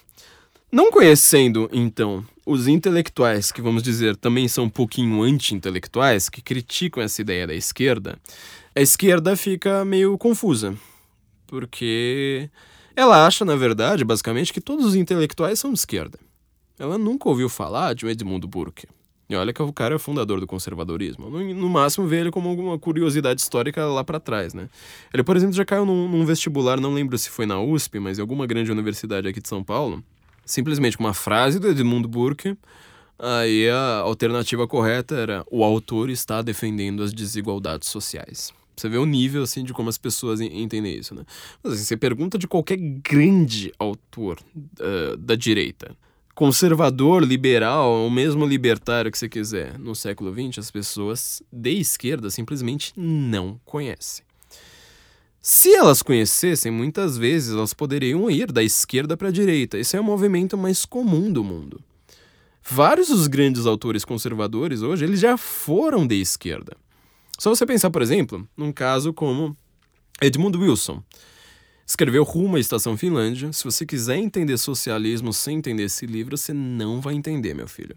[0.76, 7.02] não conhecendo, então, os intelectuais, que vamos dizer também são um pouquinho anti-intelectuais, que criticam
[7.02, 8.18] essa ideia da esquerda,
[8.74, 10.76] a esquerda fica meio confusa.
[11.46, 12.50] Porque
[12.94, 16.18] Ela acha, na verdade, basicamente, que todos os intelectuais são de esquerda.
[16.78, 18.86] Ela nunca ouviu falar de Edmundo Burke.
[19.30, 21.30] E olha que o cara é o fundador do conservadorismo.
[21.30, 24.68] No, no máximo, vê ele como alguma curiosidade histórica lá para trás, né?
[25.12, 28.18] Ele, por exemplo, já caiu num, num, vestibular, não lembro se foi na USP, mas
[28.18, 30.04] em alguma grande universidade aqui de São Paulo,
[30.46, 32.56] simplesmente com uma frase do Edmundo Burke.
[33.18, 38.52] Aí a alternativa correta era: o autor está defendendo as desigualdades sociais.
[38.76, 41.24] Você vê o nível assim de como as pessoas entendem isso, né?
[41.62, 44.38] Mas assim, você pergunta de qualquer grande autor
[44.80, 45.96] uh, da direita
[46.36, 52.28] conservador, liberal, ou mesmo libertário que você quiser, no século XX, as pessoas de esquerda
[52.28, 54.25] simplesmente não conhecem.
[55.48, 59.78] Se elas conhecessem, muitas vezes elas poderiam ir da esquerda para a direita.
[59.78, 61.80] Esse é o movimento mais comum do mundo.
[62.68, 66.76] Vários dos grandes autores conservadores hoje, eles já foram de esquerda.
[67.38, 69.56] Só você pensar, por exemplo, num caso como
[70.20, 71.00] Edmund Wilson,
[71.86, 73.52] Escreveu Rumo à Estação Finlândia.
[73.52, 77.96] Se você quiser entender socialismo sem entender esse livro, você não vai entender, meu filho.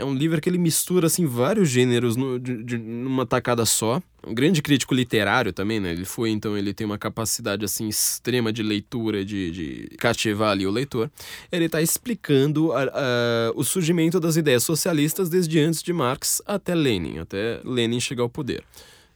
[0.00, 4.02] É um livro que ele mistura assim vários gêneros no, de, de, numa tacada só.
[4.26, 5.92] Um grande crítico literário também, né?
[5.92, 10.66] Ele foi, então, ele tem uma capacidade assim extrema de leitura, de, de cativar ali
[10.66, 11.10] o leitor.
[11.50, 16.74] Ele está explicando a, a, o surgimento das ideias socialistas desde antes de Marx até
[16.74, 18.64] Lenin, até Lenin chegar ao poder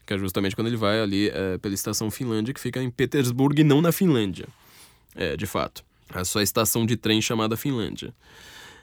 [0.06, 3.58] que é justamente quando ele vai ali é, pela estação Finlândia, que fica em Petersburgo
[3.58, 4.46] e não na Finlândia,
[5.14, 5.82] é, de fato.
[6.14, 8.14] É só a estação de trem chamada Finlândia.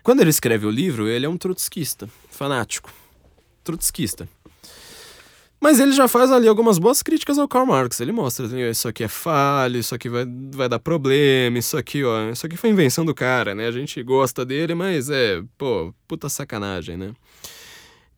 [0.04, 2.92] Quando ele escreve o livro, ele é um trotskista, fanático.
[3.64, 4.28] Trotskista.
[5.60, 8.00] Mas ele já faz ali algumas boas críticas ao Karl Marx.
[8.00, 12.32] Ele mostra, isso aqui é falho, isso aqui vai, vai dar problema, isso aqui, ó,
[12.32, 13.68] isso aqui foi invenção do cara, né?
[13.68, 17.14] A gente gosta dele, mas é, pô, puta sacanagem, né?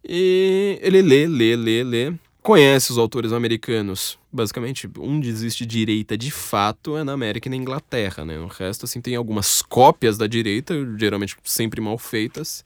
[0.07, 2.13] E ele lê, lê, lê, lê
[2.43, 4.19] conhece os autores americanos.
[4.31, 8.37] Basicamente, onde existe direita de fato é na América e na Inglaterra, né?
[8.37, 12.65] O resto, assim, tem algumas cópias da direita, geralmente sempre mal feitas,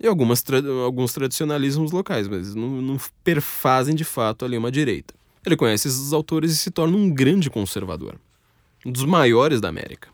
[0.00, 5.12] e algumas tra alguns tradicionalismos locais, mas não, não perfazem de fato ali uma direita.
[5.44, 8.16] Ele conhece esses autores e se torna um grande conservador.
[8.84, 10.08] Um dos maiores da América.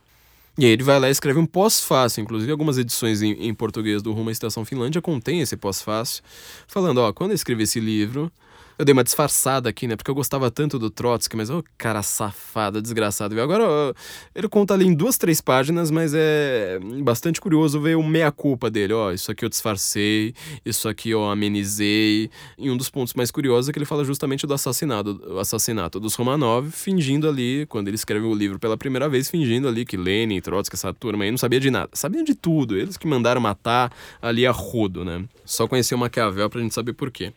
[0.58, 4.02] E aí ele vai lá e escreve um pós-fácil, inclusive algumas edições em, em português
[4.02, 6.24] do Rumo à Estação Finlândia contém esse pós-fácil,
[6.66, 8.32] falando, ó, quando eu escrevi esse livro,
[8.78, 9.96] eu dei uma disfarçada aqui, né?
[9.96, 13.34] Porque eu gostava tanto do Trotsky, mas, ô, oh, cara safado, desgraçado.
[13.34, 13.42] Viu?
[13.42, 13.94] Agora, ó,
[14.34, 18.92] ele conta ali em duas, três páginas, mas é bastante curioso ver o meia-culpa dele.
[18.92, 22.30] Ó, isso aqui eu disfarcei, isso aqui eu amenizei.
[22.58, 25.98] E um dos pontos mais curiosos é que ele fala justamente do assassinato, o assassinato
[25.98, 29.96] dos Romanov, fingindo ali, quando ele escreve o livro pela primeira vez, fingindo ali que
[29.96, 31.90] Lenin, Trotsky, essa turma aí não sabia de nada.
[31.92, 32.76] Sabiam de tudo.
[32.76, 35.24] Eles que mandaram matar ali a rodo, né?
[35.44, 37.32] Só conhecia o Maquiavel pra gente saber por quê.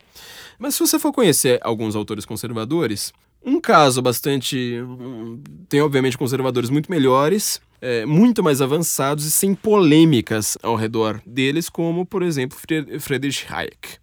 [0.60, 4.76] Mas se você for conhecer alguns autores conservadores, um caso bastante.
[5.70, 11.70] Tem, obviamente, conservadores muito melhores, é, muito mais avançados e sem polêmicas ao redor deles,
[11.70, 12.58] como, por exemplo,
[13.00, 13.98] Friedrich Hayek.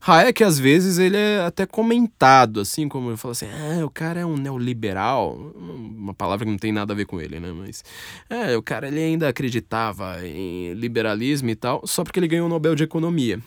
[0.00, 4.18] Hayek, às vezes, ele é até comentado, assim, como eu falo assim, ah, o cara
[4.18, 7.82] é um neoliberal, uma palavra que não tem nada a ver com ele, né, mas,
[8.28, 12.50] é, o cara, ele ainda acreditava em liberalismo e tal, só porque ele ganhou o
[12.50, 13.40] Nobel de Economia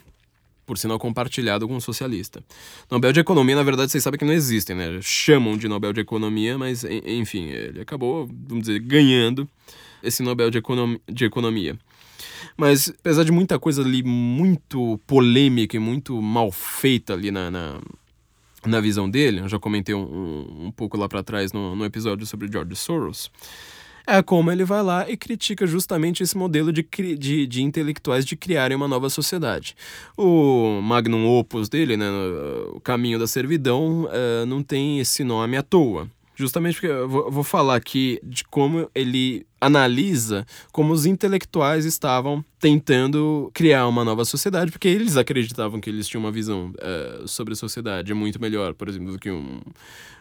[0.68, 2.44] por sinal compartilhado com um socialista.
[2.92, 5.00] Nobel de Economia, na verdade, vocês sabem que não existem, né?
[5.02, 9.48] Chamam de Nobel de Economia, mas, enfim, ele acabou, vamos dizer, ganhando
[10.04, 11.80] esse Nobel de, Econom de Economia.
[12.58, 17.80] Mas, apesar de muita coisa ali muito polêmica e muito mal feita ali na, na,
[18.66, 21.86] na visão dele, eu já comentei um, um, um pouco lá para trás no, no
[21.86, 23.32] episódio sobre George Soros,
[24.08, 26.88] é como ele vai lá e critica justamente esse modelo de,
[27.18, 29.76] de, de intelectuais de criarem uma nova sociedade.
[30.18, 32.10] O magnum opus dele, né,
[32.72, 36.10] o caminho da servidão, uh, não tem esse nome à toa.
[36.40, 42.46] Justamente porque eu vou, vou falar aqui de como ele analisa como os intelectuais estavam
[42.60, 47.54] tentando criar uma nova sociedade, porque eles acreditavam que eles tinham uma visão uh, sobre
[47.54, 49.62] a sociedade muito melhor, por exemplo, do que um,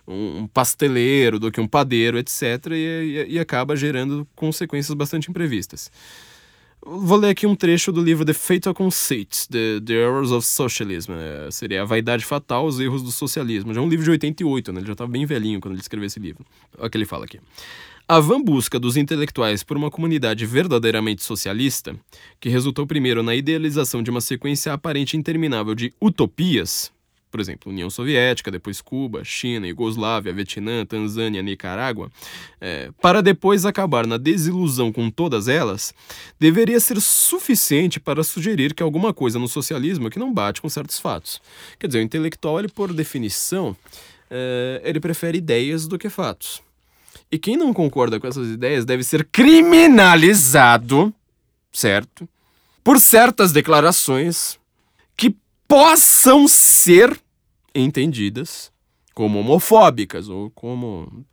[0.09, 5.91] um pasteleiro, do que um padeiro, etc., e, e, e acaba gerando consequências bastante imprevistas.
[6.89, 11.15] Vou ler aqui um trecho do livro The Fatal Conceit, The, The Errors of Socialism.
[11.15, 13.75] É, seria A Vaidade Fatal, Os Erros do Socialismo.
[13.75, 14.79] Já é um livro de 88, né?
[14.79, 16.47] Ele já estava bem velhinho quando ele escreveu esse livro.
[16.79, 17.41] Olha o que ele fala aqui.
[18.07, 21.97] A vã busca dos intelectuais por uma comunidade verdadeiramente socialista,
[22.39, 26.93] que resultou primeiro na idealização de uma sequência aparente interminável de utopias,
[27.31, 32.11] por exemplo, União Soviética, depois Cuba, China, Iugoslávia, Vietnã, Tanzânia, Nicarágua,
[32.61, 35.93] é, para depois acabar na desilusão com todas elas,
[36.39, 40.99] deveria ser suficiente para sugerir que alguma coisa no socialismo que não bate com certos
[40.99, 41.41] fatos.
[41.79, 43.77] Quer dizer, o intelectual, ele por definição,
[44.31, 46.63] é, ele prefere ideias do que fatos.
[47.31, 51.13] E quem não concorda com essas ideias deve ser criminalizado,
[51.73, 52.29] certo?
[52.85, 54.59] Por certas declarações
[55.69, 57.19] possam ser
[57.75, 58.73] entendidas
[59.15, 61.25] como homofóbicas ou como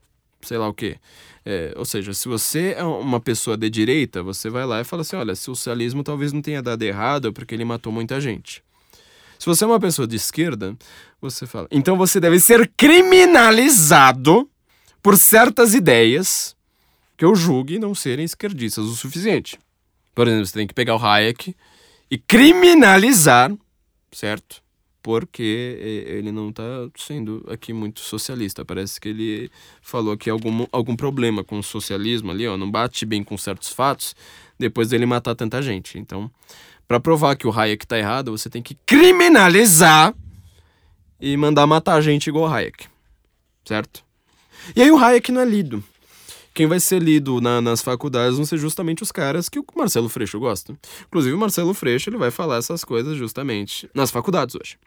[0.42, 0.98] sei lá o quê.
[1.46, 5.02] É, ou seja, se você é uma pessoa de direita, você vai lá e fala
[5.02, 8.64] assim: olha, socialismo talvez não tenha dado errado porque ele matou muita gente.
[9.38, 10.76] Se você é uma pessoa de esquerda,
[11.20, 11.68] você fala.
[11.70, 14.50] Então você deve ser criminalizado
[15.02, 16.56] por certas ideias
[17.18, 19.60] que eu julgue não serem esquerdistas o suficiente.
[20.16, 21.54] Por exemplo, você tem que pegar o Hayek
[22.10, 23.52] e criminalizar,
[24.14, 24.64] certo?
[25.04, 26.64] porque ele não está
[26.96, 28.64] sendo aqui muito socialista.
[28.64, 29.52] Parece que ele
[29.82, 33.74] falou que algum, algum problema com o socialismo ali, ó, não bate bem com certos
[33.74, 34.16] fatos,
[34.58, 36.00] depois dele matar tanta gente.
[36.00, 36.32] Então,
[36.88, 40.16] para provar que o Hayek está errado, você tem que criminalizar
[41.20, 42.88] e mandar matar gente igual o Hayek,
[43.66, 44.06] certo?
[44.74, 45.84] E aí o Hayek não é lido
[46.54, 50.08] quem vai ser lido na, nas faculdades vão ser justamente os caras que o Marcelo
[50.08, 50.78] Freixo gosta.
[51.08, 54.78] Inclusive, o Marcelo Freixo ele vai falar essas coisas justamente nas faculdades hoje.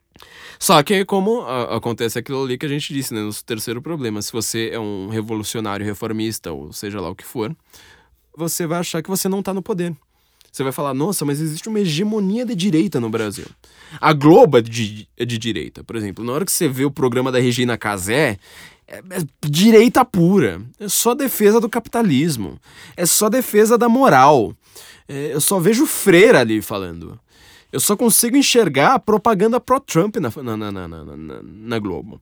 [0.58, 4.22] Só que, como a, acontece aquilo ali que a gente disse, né, no terceiro problema,
[4.22, 7.54] se você é um revolucionário reformista, ou seja lá o que for,
[8.36, 9.94] você vai achar que você não está no poder.
[10.52, 13.44] Você vai falar, nossa, mas existe uma hegemonia de direita no Brasil.
[14.00, 16.24] A Globo é de, é de direita, por exemplo.
[16.24, 18.38] Na hora que você vê o programa da Regina Casé,
[18.88, 20.60] é, é direita pura.
[20.78, 22.58] É só defesa do capitalismo.
[22.96, 24.54] É só defesa da moral.
[25.08, 27.18] É, eu só vejo freira ali falando.
[27.72, 31.04] Eu só consigo enxergar a propaganda pró-Trump na, na, na, na,
[31.42, 32.20] na, Globo.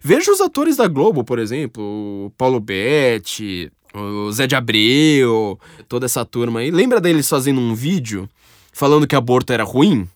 [0.00, 1.82] Veja os atores da Globo, por exemplo,
[2.26, 6.70] o Paulo Betti, o Zé de Abreu, toda essa turma aí.
[6.70, 8.28] Lembra deles fazendo um vídeo
[8.72, 10.08] falando que aborto era ruim?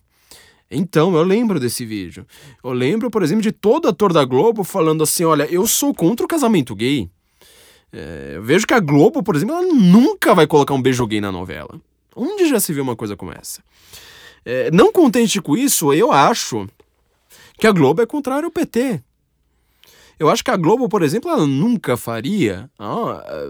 [0.71, 2.25] Então, eu lembro desse vídeo.
[2.63, 6.25] Eu lembro, por exemplo, de todo ator da Globo falando assim: olha, eu sou contra
[6.25, 7.09] o casamento gay.
[7.91, 11.19] É, eu vejo que a Globo, por exemplo, ela nunca vai colocar um beijo gay
[11.19, 11.81] na novela.
[12.15, 13.63] Onde já se viu uma coisa como essa?
[14.45, 16.67] É, não contente com isso, eu acho
[17.57, 19.01] que a Globo é contrária ao PT.
[20.19, 22.69] Eu acho que a Globo, por exemplo, ela nunca faria,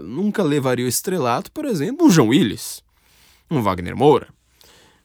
[0.04, 2.82] nunca levaria o estrelato, por exemplo, um João Willis,
[3.50, 4.28] um Wagner Moura.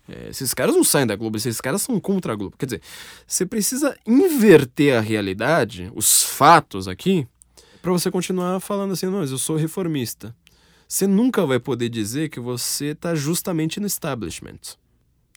[0.08, 2.56] É, esses caras não saem da Globo, esses caras são contra a Globo.
[2.58, 2.82] Quer dizer,
[3.26, 7.28] você precisa inverter a realidade, os fatos aqui,
[7.82, 10.36] para você continuar falando assim, não, mas eu sou reformista.
[10.88, 14.78] Você nunca vai poder dizer que você está justamente no establishment.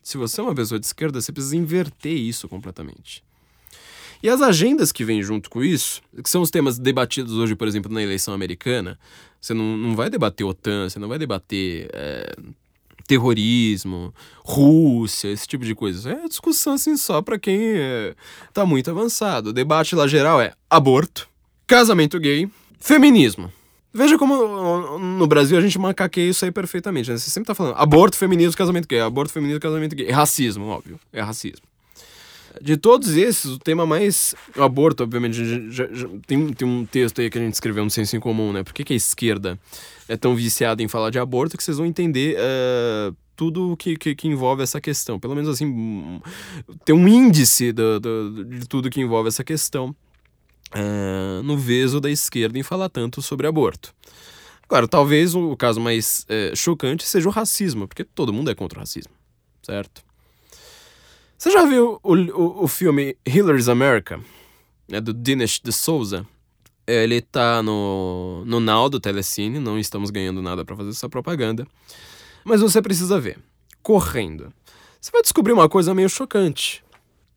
[0.02, 3.22] Se você é uma pessoa de esquerda, você precisa inverter isso completamente.
[4.22, 7.68] E as agendas que vêm junto com isso, que são os temas debatidos hoje, por
[7.68, 8.98] exemplo, na eleição americana,
[9.40, 12.34] você não, não vai debater OTAN, você não vai debater é,
[13.08, 16.12] terrorismo, Rússia, esse tipo de coisa.
[16.12, 18.14] É discussão assim só para quem é,
[18.52, 19.50] tá muito avançado.
[19.50, 21.28] O debate lá geral é aborto,
[21.66, 22.48] casamento gay,
[22.78, 23.50] feminismo.
[23.92, 27.10] Veja como no Brasil a gente macaqueia isso aí perfeitamente.
[27.10, 27.16] Né?
[27.16, 30.06] Você sempre tá falando aborto, feminismo, casamento gay, aborto, feminismo, casamento gay.
[30.06, 31.00] É racismo, óbvio.
[31.10, 31.67] É racismo.
[32.60, 34.34] De todos esses, o tema mais.
[34.56, 37.90] O aborto, obviamente, já, já, tem, tem um texto aí que a gente escreveu no
[37.90, 38.62] Senso em Comum, né?
[38.62, 39.58] Por que, que a esquerda
[40.08, 42.36] é tão viciada em falar de aborto que vocês vão entender.
[42.38, 45.20] Uh, tudo que, que, que, envolve essa questão.
[45.20, 46.20] Pelo menos assim,
[46.84, 49.94] tem um índice do, do, de tudo que envolve essa questão
[50.74, 53.94] uh, no veso da esquerda em falar tanto sobre aborto.
[54.64, 58.78] Agora, talvez o caso mais uh, chocante seja o racismo, porque todo mundo é contra
[58.78, 59.12] o racismo,
[59.62, 60.07] certo?
[61.38, 64.18] Você já viu o, o, o filme Hillary's America?
[64.90, 66.26] É do Dinesh de Souza?
[66.84, 71.64] Ele tá no, no Now do Telecine, não estamos ganhando nada para fazer essa propaganda.
[72.44, 73.38] Mas você precisa ver.
[73.84, 74.52] Correndo.
[75.00, 76.82] Você vai descobrir uma coisa meio chocante.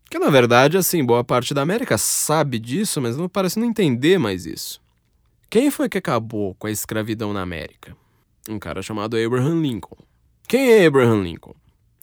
[0.10, 4.18] Que na verdade, assim, boa parte da América sabe disso, mas não parece não entender
[4.18, 4.82] mais isso.
[5.48, 7.96] Quem foi que acabou com a escravidão na América?
[8.50, 9.98] Um cara chamado Abraham Lincoln.
[10.48, 11.54] Quem é Abraham Lincoln?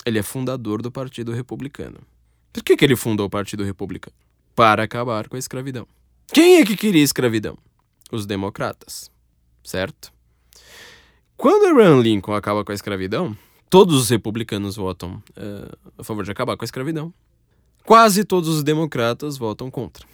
[0.08, 1.98] Ele é fundador do Partido Republicano.
[2.50, 4.16] Por que, que ele fundou o Partido Republicano?
[4.54, 5.86] Para acabar com a escravidão.
[6.32, 7.58] Quem é que queria escravidão?
[8.10, 9.10] Os democratas.
[9.62, 10.10] Certo?
[11.36, 13.36] Quando Abraham Lincoln acaba com a escravidão,
[13.68, 17.12] todos os republicanos votam uh, a favor de acabar com a escravidão.
[17.84, 20.06] Quase todos os democratas votam contra.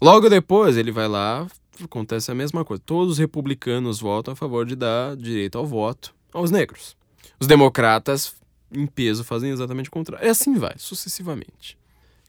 [0.00, 1.46] Logo depois, ele vai lá,
[1.84, 2.82] acontece a mesma coisa.
[2.84, 6.96] Todos os republicanos votam a favor de dar direito ao voto aos negros.
[7.38, 8.39] Os democratas
[8.72, 10.26] em peso fazem exatamente o contrário.
[10.26, 11.78] E assim vai, sucessivamente.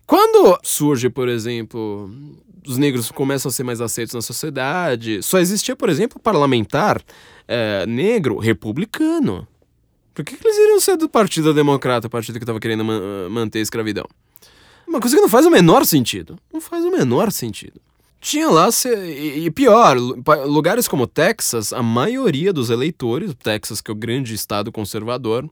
[0.05, 2.11] Quando surge, por exemplo,
[2.67, 7.01] os negros começam a ser mais aceitos na sociedade, só existia, por exemplo, parlamentar
[7.47, 9.47] é, negro republicano.
[10.13, 12.83] Por que, que, eles iriam ser do Partido Democrata, o partido que estava querendo
[13.29, 14.05] manter a escravidão?
[14.85, 16.37] Uma coisa que não faz o menor sentido.
[16.51, 17.79] Não faz o menor sentido.
[18.19, 18.69] Tinha lá,
[19.07, 19.97] e pior,
[20.45, 25.49] lugares como Texas, a maioria dos eleitores, Texas que é o grande estado conservador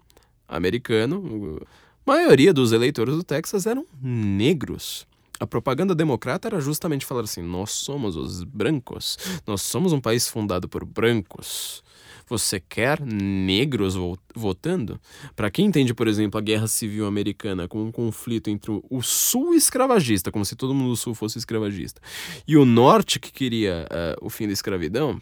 [0.49, 1.61] americano,
[2.05, 5.07] a maioria dos eleitores do Texas eram negros.
[5.39, 10.27] A propaganda democrata era justamente falar assim: nós somos os brancos, nós somos um país
[10.27, 11.81] fundado por brancos.
[12.27, 13.95] Você quer negros
[14.35, 14.99] votando?
[15.35, 19.55] Para quem entende, por exemplo, a Guerra Civil Americana como um conflito entre o Sul
[19.55, 21.99] escravagista, como se todo mundo do Sul fosse escravagista,
[22.47, 25.19] e o Norte que queria uh, o fim da escravidão,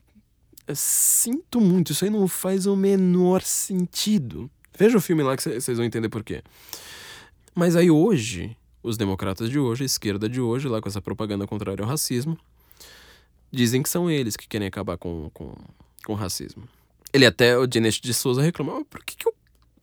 [0.75, 4.51] sinto muito, isso aí não faz o menor sentido.
[4.77, 6.43] Veja o filme lá que vocês vão entender por quê.
[7.55, 11.47] Mas aí hoje, os democratas de hoje, a esquerda de hoje, lá com essa propaganda
[11.47, 12.37] contrária ao racismo,
[13.51, 15.53] dizem que são eles que querem acabar com, com,
[16.05, 16.63] com o racismo.
[17.11, 19.33] Ele até, o Dinesh de Souza reclama, por que, que o,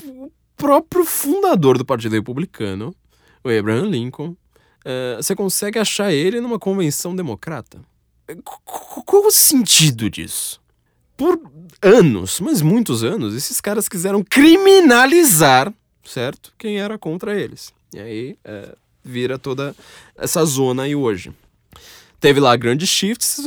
[0.05, 2.95] o, próprio fundador do Partido Republicano,
[3.43, 7.81] o Abraham Lincoln, uh, você consegue achar ele numa convenção democrata?
[8.45, 10.63] Qual o sentido disso?
[11.17, 11.41] Por
[11.81, 15.73] anos, mas muitos anos, esses caras quiseram criminalizar,
[16.05, 16.53] certo?
[16.59, 17.73] Quem era contra eles.
[17.93, 19.75] E aí é, vira toda
[20.17, 21.33] essa zona aí hoje
[22.25, 23.45] teve lá grandes shifts,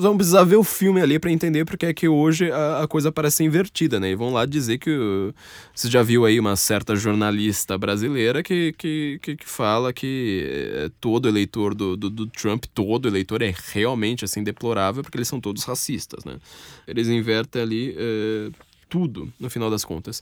[0.00, 3.12] vão precisar ver o filme ali para entender porque é que hoje a, a, coisa
[3.12, 4.10] parece invertida, né?
[4.10, 4.90] E vão lá dizer que
[5.72, 10.90] você já viu aí uma certa jornalista brasileira que, que, que, que fala que é,
[11.00, 15.40] todo eleitor do, do, do, Trump, todo eleitor é realmente assim deplorável porque eles são
[15.40, 16.38] todos racistas, né?
[16.88, 18.52] Eles invertem ali uh,
[18.88, 20.20] tudo, no final das contas.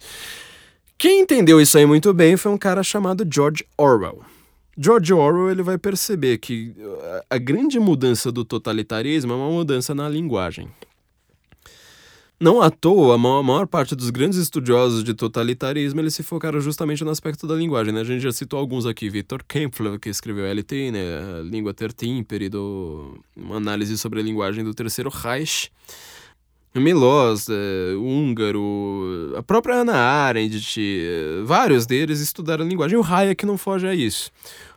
[0.99, 4.22] Quem entendeu isso aí muito bem foi um cara chamado George Orwell.
[4.80, 9.92] George Orwell ele vai perceber que uh, a grande mudança do totalitarismo é uma mudança
[9.92, 10.68] na linguagem.
[12.40, 17.02] Não à toa, a maior, parte dos grandes estudiosos de totalitarismo eles se focaram justamente
[17.02, 17.92] no aspecto da linguagem.
[17.92, 18.00] Né?
[18.00, 21.40] A gente já citou alguns aqui, Viktor Kempfler, que escreveu LT, né?
[21.40, 25.72] a língua ter timperi, do, uma análise sobre a linguagem do Terceiro Reich.
[26.74, 32.96] Milós, é, húngaro, a própria Ana Arendt, é, vários deles estudaram a linguagem.
[32.96, 34.30] O Hayek não foge a isso.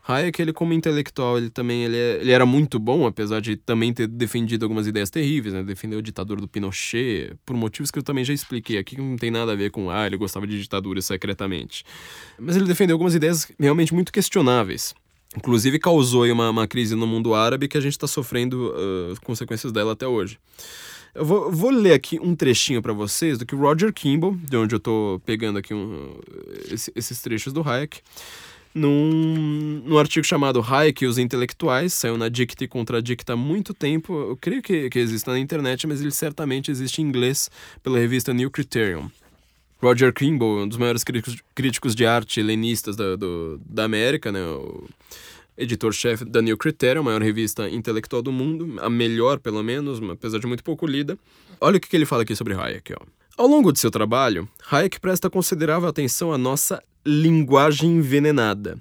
[0.08, 3.94] Hayek, ele como intelectual, ele também ele, é, ele era muito bom, apesar de também
[3.94, 5.64] ter defendido algumas ideias terríveis, né?
[5.64, 9.16] Defendeu o ditador do Pinochet, por motivos que eu também já expliquei aqui, que não
[9.16, 11.84] tem nada a ver com, ah, ele gostava de ditadura secretamente.
[12.40, 14.94] Mas ele defendeu algumas ideias realmente muito questionáveis.
[15.38, 19.72] Inclusive causou uma, uma crise no mundo árabe que a gente está sofrendo uh, consequências
[19.72, 20.38] dela até hoje.
[21.14, 24.76] Eu vou, vou ler aqui um trechinho para vocês do que Roger Kimball, de onde
[24.76, 26.18] eu tô pegando aqui um,
[26.70, 28.00] esse, esses trechos do Hayek,
[28.74, 33.74] num, num artigo chamado Hayek e os Intelectuais, saiu na Dicta e Contradicta há muito
[33.74, 34.14] tempo.
[34.14, 37.50] Eu creio que, que existe na internet, mas ele certamente existe em inglês
[37.84, 39.08] pela revista New Criterion.
[39.82, 44.42] Roger Kimball, um dos maiores críticos, de arte helenistas da, do, da América, né?
[44.44, 44.88] O
[45.58, 50.40] editor-chefe da New Criterion, a maior revista intelectual do mundo, a melhor, pelo menos, apesar
[50.40, 51.18] de muito pouco lida.
[51.60, 52.94] Olha o que ele fala aqui sobre Hayek.
[52.94, 53.06] Ó.
[53.38, 58.78] Ao longo de seu trabalho, Hayek presta considerável atenção à nossa linguagem envenenada,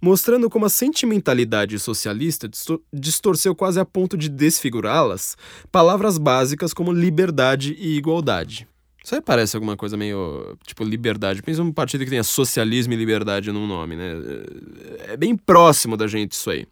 [0.00, 2.48] mostrando como a sentimentalidade socialista
[2.92, 5.36] distorceu quase a ponto de desfigurá-las
[5.70, 8.66] palavras básicas como liberdade e igualdade.
[9.04, 11.42] Isso aí parece alguma coisa meio, tipo, liberdade.
[11.42, 14.12] Pensa num partido que tenha socialismo e liberdade num nome, né?
[15.08, 16.66] É bem próximo da gente isso aí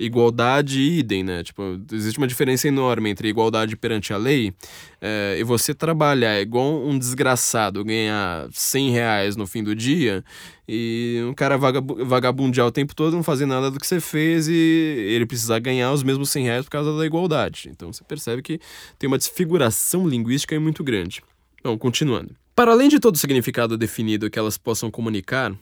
[0.00, 1.42] igualdade e idem, né?
[1.42, 4.52] Tipo, existe uma diferença enorme entre igualdade perante a lei
[5.00, 10.24] é, e você trabalhar igual um desgraçado, ganhar 100 reais no fim do dia
[10.66, 14.54] e um cara vagabundear o tempo todo, não fazer nada do que você fez e
[14.54, 17.68] ele precisar ganhar os mesmos 100 reais por causa da igualdade.
[17.70, 18.58] Então você percebe que
[18.98, 21.22] tem uma desfiguração linguística muito grande.
[21.62, 22.34] Bom, continuando.
[22.54, 25.52] Para além de todo o significado definido que elas possam comunicar,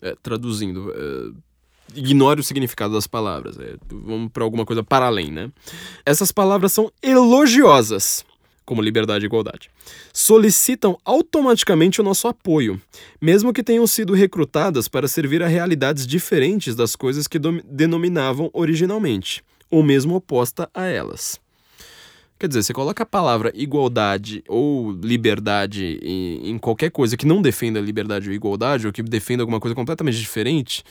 [0.00, 1.51] é, traduzindo, é,
[1.94, 3.58] ignore o significado das palavras.
[3.58, 5.50] É, vamos para alguma coisa para além, né?
[6.04, 8.24] Essas palavras são elogiosas,
[8.64, 9.70] como liberdade e igualdade.
[10.12, 12.80] Solicitam automaticamente o nosso apoio,
[13.20, 19.42] mesmo que tenham sido recrutadas para servir a realidades diferentes das coisas que denominavam originalmente,
[19.70, 21.40] ou mesmo oposta a elas.
[22.42, 27.40] Quer dizer, você coloca a palavra igualdade ou liberdade em, em, qualquer coisa que não
[27.40, 30.82] defenda liberdade ou igualdade, ou que defenda alguma coisa completamente diferente,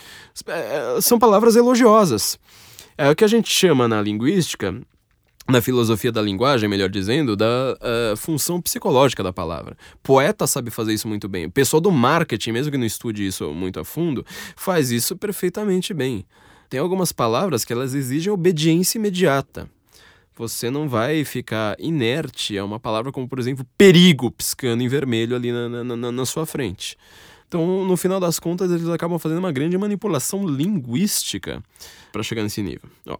[0.48, 2.40] é, são palavras elogiosas.
[2.98, 4.82] É o que a gente chama na linguística,
[5.46, 7.46] na filosofia da linguagem, melhor dizendo, da
[7.76, 9.76] uh, função psicológica da palavra.
[10.02, 11.48] Poeta sabe fazer isso muito bem.
[11.48, 14.26] O pessoal do marketing, mesmo que não estude isso muito a fundo,
[14.56, 16.26] faz isso perfeitamente bem.
[16.70, 19.70] Tem algumas palavras que elas exigem obediência imediata
[20.42, 25.36] você não vai ficar inerte a uma palavra como, por exemplo, perigo piscando em vermelho
[25.36, 26.98] ali na, na, na sua frente.
[27.48, 31.62] Então, no final das contas, eles acabam fazendo uma grande manipulação linguística
[32.12, 32.90] para chegar nesse nível.
[33.08, 33.20] Ó,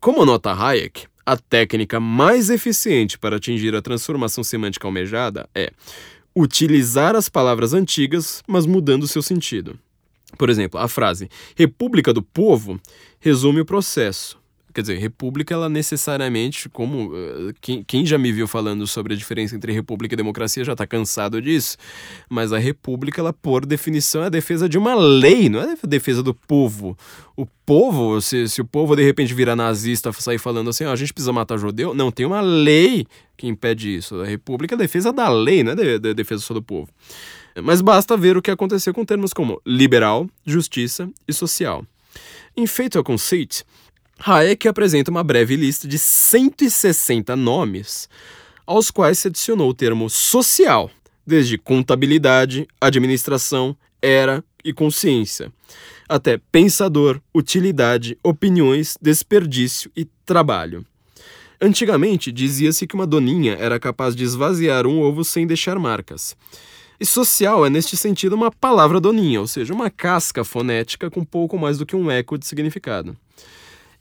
[0.00, 5.72] como nota Hayek, a técnica mais eficiente para atingir a transformação semântica almejada é
[6.34, 9.78] utilizar as palavras antigas, mas mudando seu sentido.
[10.38, 12.80] Por exemplo, a frase República do Povo
[13.20, 14.40] resume o processo.
[14.72, 19.16] Quer dizer, república, ela necessariamente, como uh, quem, quem, já me viu falando sobre a
[19.16, 21.76] diferença entre república e democracia já está cansado disso,
[22.28, 25.86] mas a república, ela por definição é a defesa de uma lei, não é a
[25.86, 26.96] defesa do povo.
[27.36, 31.12] O povo, se, se o povo de repente virar nazista, sair falando assim, a gente
[31.12, 33.06] precisa matar judeu, não, tem uma lei
[33.36, 34.20] que impede isso.
[34.20, 36.88] A república é a defesa da lei, não é a defesa só do povo.
[37.62, 41.84] Mas basta ver o que aconteceu com termos como liberal, justiça e social.
[42.56, 43.64] Em Feito ao Conceit,
[44.24, 48.08] Hayek apresenta uma breve lista de 160 nomes,
[48.64, 50.88] aos quais se adicionou o termo social,
[51.26, 55.52] desde contabilidade, administração, era e consciência,
[56.08, 60.86] até pensador, utilidade, opiniões, desperdício e trabalho.
[61.60, 66.36] Antigamente, dizia-se que uma doninha era capaz de esvaziar um ovo sem deixar marcas.
[67.00, 71.58] E social é, neste sentido, uma palavra doninha, ou seja, uma casca fonética com pouco
[71.58, 73.16] mais do que um eco de significado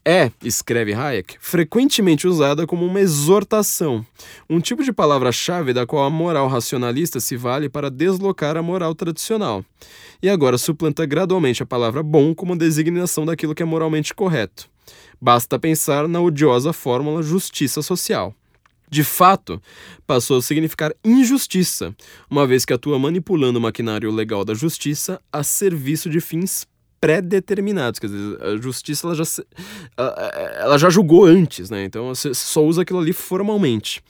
[0.04, 4.06] é, escreve Hayek, frequentemente usada como uma exortação,
[4.50, 8.96] um tipo de palavra-chave da qual a moral racionalista se vale para deslocar a moral
[8.96, 9.64] tradicional,
[10.22, 14.68] e agora suplanta gradualmente a palavra bom como designação daquilo que é moralmente correto.
[15.22, 18.34] Basta pensar na odiosa fórmula justiça social.
[18.90, 19.62] De fato,
[20.06, 21.96] passou a significar injustiça,
[22.30, 26.68] uma vez que atua manipulando o maquinário legal da justiça a serviço de fins
[27.02, 28.00] pré-determinados.
[28.00, 29.24] Quer dizer, a justiça ela já,
[30.60, 31.84] ela já julgou antes, né?
[31.84, 34.02] Então você só usa aquilo ali formalmente.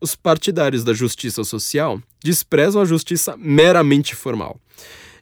[0.00, 4.58] Os partidários da justiça social desprezam a justiça meramente formal.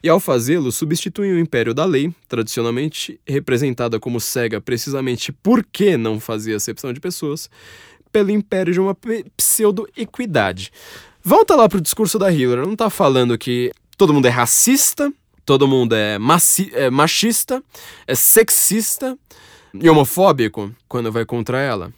[0.00, 6.20] E ao fazê-lo, substituem o império da lei, tradicionalmente representada como cega precisamente porque não
[6.20, 7.50] fazia acepção de pessoas,
[8.12, 8.96] pelo império de uma
[9.36, 10.70] pseudo-equidade.
[11.20, 15.12] Volta lá pro discurso da Hillary, não está falando que todo mundo é racista,
[15.48, 17.62] todo mundo é, maci é machista,
[18.06, 19.18] é sexista
[19.72, 21.90] e homofóbico quando vai contra ela.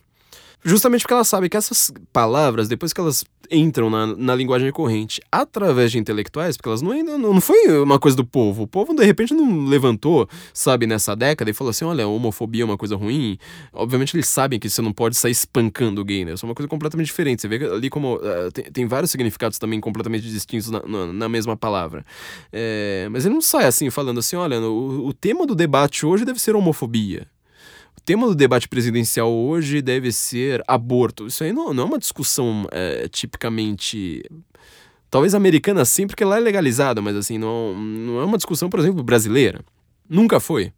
[0.63, 5.21] Justamente porque ela sabe que essas palavras, depois que elas entram na, na linguagem corrente
[5.31, 8.63] através de intelectuais, porque elas não, não, não foi uma coisa do povo.
[8.63, 12.65] O povo, de repente, não levantou, sabe, nessa década e falou assim: olha, homofobia é
[12.65, 13.39] uma coisa ruim.
[13.73, 16.35] Obviamente, eles sabem que você não pode sair espancando gay, né?
[16.35, 17.43] Isso é uma coisa completamente diferente.
[17.43, 21.29] Você vê ali como uh, tem, tem, vários significados também completamente distintos na, na, na
[21.29, 22.05] mesma palavra.
[22.53, 26.25] É, mas ele não sai assim falando assim: olha, o, o tema do debate hoje
[26.25, 27.27] deve ser homofobia.
[28.01, 31.27] O tema do debate presidencial hoje deve ser aborto.
[31.27, 34.25] Isso aí não, não é uma discussão é, tipicamente.
[35.11, 38.81] Talvez americana sim, porque lá é legalizada, mas assim, não, não é uma discussão, por
[38.81, 39.61] exemplo, brasileira.
[40.09, 40.73] Nunca foi.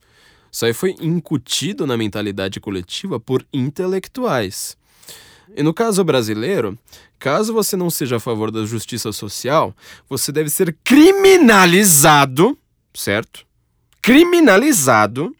[0.50, 4.76] Isso aí foi incutido na mentalidade coletiva por intelectuais.
[5.56, 6.76] E no caso brasileiro,
[7.20, 9.72] caso você não seja a favor da justiça social,
[10.08, 12.58] você deve ser criminalizado,
[12.92, 13.46] certo?
[14.02, 15.32] Criminalizado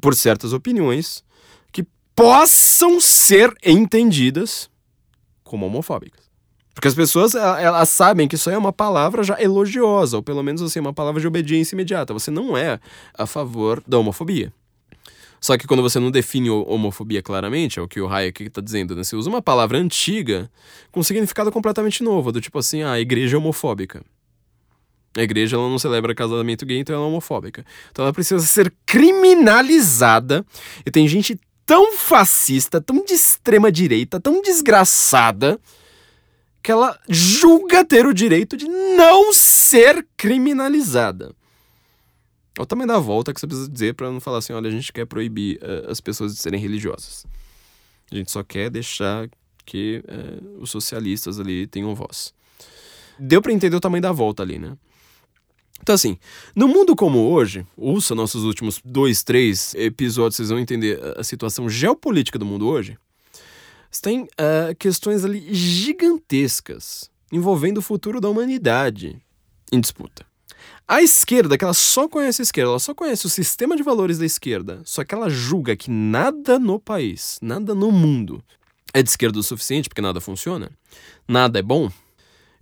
[0.00, 1.24] por certas opiniões
[1.72, 4.70] que possam ser entendidas
[5.42, 6.24] como homofóbicas.
[6.74, 10.60] Porque as pessoas, elas sabem que isso é uma palavra já elogiosa, ou pelo menos
[10.60, 12.12] assim, uma palavra de obediência imediata.
[12.12, 12.80] Você não é
[13.16, 14.52] a favor da homofobia.
[15.40, 18.96] Só que quando você não define homofobia claramente, é o que o Hayek está dizendo,
[18.96, 19.04] né?
[19.04, 20.50] Você usa uma palavra antiga
[20.90, 24.02] com significado completamente novo, do tipo assim, ah, a igreja é homofóbica.
[25.16, 27.64] A igreja ela não celebra casamento gay, então ela é homofóbica.
[27.90, 30.44] Então ela precisa ser criminalizada.
[30.84, 35.58] E tem gente tão fascista, tão de extrema direita, tão desgraçada,
[36.62, 41.34] que ela julga ter o direito de não ser criminalizada.
[42.58, 44.72] É o tamanho da volta que você precisa dizer para não falar assim: olha, a
[44.72, 47.26] gente quer proibir uh, as pessoas de serem religiosas.
[48.10, 49.28] A gente só quer deixar
[49.66, 52.32] que uh, os socialistas ali tenham voz.
[53.18, 54.76] Deu para entender o tamanho da volta ali, né?
[55.84, 56.16] Então, assim,
[56.56, 61.68] no mundo como hoje, ouça nossos últimos dois, três episódios, vocês vão entender a situação
[61.68, 62.96] geopolítica do mundo hoje.
[63.90, 69.20] Você tem uh, questões ali gigantescas envolvendo o futuro da humanidade
[69.70, 70.24] em disputa.
[70.88, 74.16] A esquerda, que ela só conhece a esquerda, ela só conhece o sistema de valores
[74.16, 78.42] da esquerda, só que ela julga que nada no país, nada no mundo
[78.94, 80.70] é de esquerda o suficiente porque nada funciona,
[81.28, 81.90] nada é bom,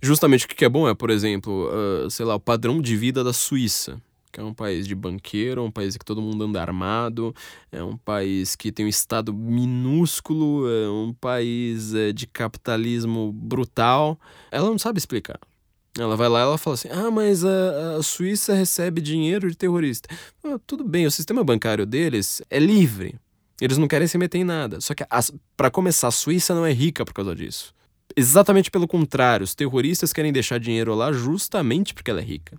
[0.03, 3.23] Justamente o que é bom é, por exemplo, uh, sei lá, o padrão de vida
[3.23, 4.01] da Suíça,
[4.33, 7.33] que é um país de banqueiro, um país que todo mundo anda armado,
[7.71, 14.19] é um país que tem um estado minúsculo, é um país é, de capitalismo brutal.
[14.51, 15.39] Ela não sabe explicar.
[15.97, 20.09] Ela vai lá ela fala assim: ah, mas a, a Suíça recebe dinheiro de terrorista.
[20.43, 23.15] Ah, tudo bem, o sistema bancário deles é livre.
[23.61, 24.81] Eles não querem se meter em nada.
[24.81, 25.05] Só que,
[25.55, 27.73] para começar, a Suíça não é rica por causa disso.
[28.15, 32.57] Exatamente pelo contrário, os terroristas querem deixar dinheiro lá justamente porque ela é rica.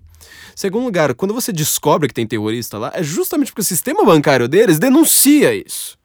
[0.56, 4.48] Segundo lugar, quando você descobre que tem terrorista lá, é justamente porque o sistema bancário
[4.48, 5.96] deles denuncia isso.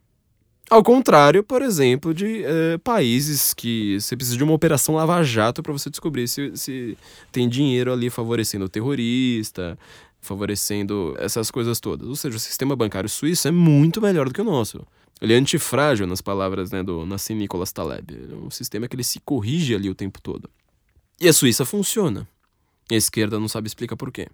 [0.69, 5.73] Ao contrário, por exemplo, de é, países que você precisa de uma operação lava-jato para
[5.73, 6.95] você descobrir se, se
[7.31, 9.79] tem dinheiro ali favorecendo o terrorista,
[10.21, 12.07] favorecendo essas coisas todas.
[12.07, 14.85] Ou seja, o sistema bancário suíço é muito melhor do que o nosso.
[15.21, 18.17] Ele é antifrágil, nas palavras né, do Nassim Nicholas Taleb.
[18.31, 20.49] É um sistema que ele se corrige ali o tempo todo.
[21.19, 22.27] E a Suíça funciona.
[22.89, 24.27] E a esquerda não sabe explicar por quê.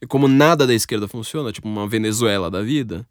[0.00, 3.06] E como nada da esquerda funciona, tipo uma Venezuela da vida,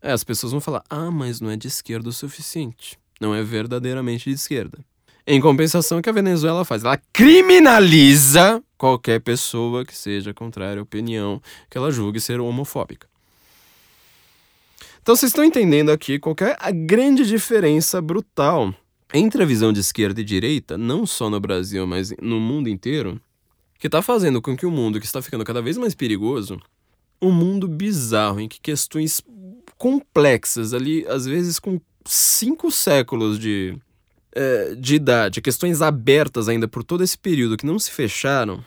[0.00, 2.98] é, as pessoas vão falar: ah, mas não é de esquerda o suficiente.
[3.20, 4.78] Não é verdadeiramente de esquerda.
[5.26, 6.82] Em compensação, o que a Venezuela faz?
[6.82, 13.09] Ela criminaliza qualquer pessoa que seja contrária à opinião que ela julgue ser homofóbica.
[15.02, 18.74] Então vocês estão entendendo aqui qual é a grande diferença brutal
[19.14, 23.18] entre a visão de esquerda e direita, não só no Brasil, mas no mundo inteiro,
[23.78, 26.60] que está fazendo com que o mundo que está ficando cada vez mais perigoso,
[27.20, 29.22] um mundo bizarro em que questões
[29.78, 33.76] complexas ali, às vezes com cinco séculos de,
[34.32, 38.62] é, de idade, questões abertas ainda por todo esse período que não se fecharam,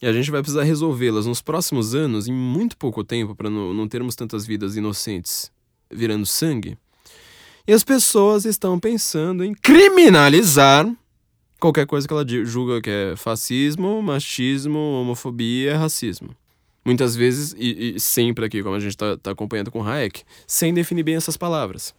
[0.00, 3.74] e a gente vai precisar resolvê-las nos próximos anos, em muito pouco tempo, para não,
[3.74, 5.51] não termos tantas vidas inocentes
[5.94, 6.76] virando sangue.
[7.66, 10.90] E as pessoas estão pensando em criminalizar
[11.60, 16.30] qualquer coisa que ela julga que é fascismo, machismo, homofobia, racismo.
[16.84, 20.74] Muitas vezes, e, e sempre aqui, como a gente está tá acompanhando com Hayek, sem
[20.74, 21.94] definir bem essas palavras.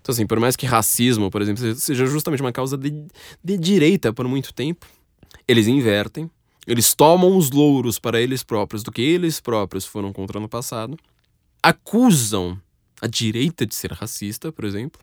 [0.00, 2.90] Então, assim, por mais que racismo, por exemplo, seja justamente uma causa de,
[3.44, 4.86] de direita por muito tempo,
[5.46, 6.30] eles invertem,
[6.66, 10.98] eles tomam os louros para eles próprios do que eles próprios foram contra no passado,
[11.62, 12.58] acusam
[13.02, 15.00] a direita de ser racista, por exemplo,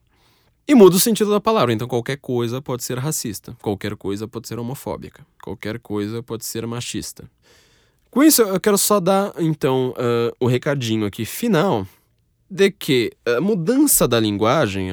[0.65, 1.73] e muda o sentido da palavra.
[1.73, 6.65] Então, qualquer coisa pode ser racista, qualquer coisa pode ser homofóbica, qualquer coisa pode ser
[6.65, 7.29] machista.
[8.09, 11.85] Com isso, eu quero só dar, então, uh, o recadinho aqui final
[12.49, 14.89] de que a mudança da linguagem,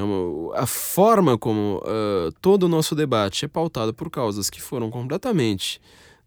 [0.55, 5.81] a forma como uh, todo o nosso debate é pautado por causas que foram completamente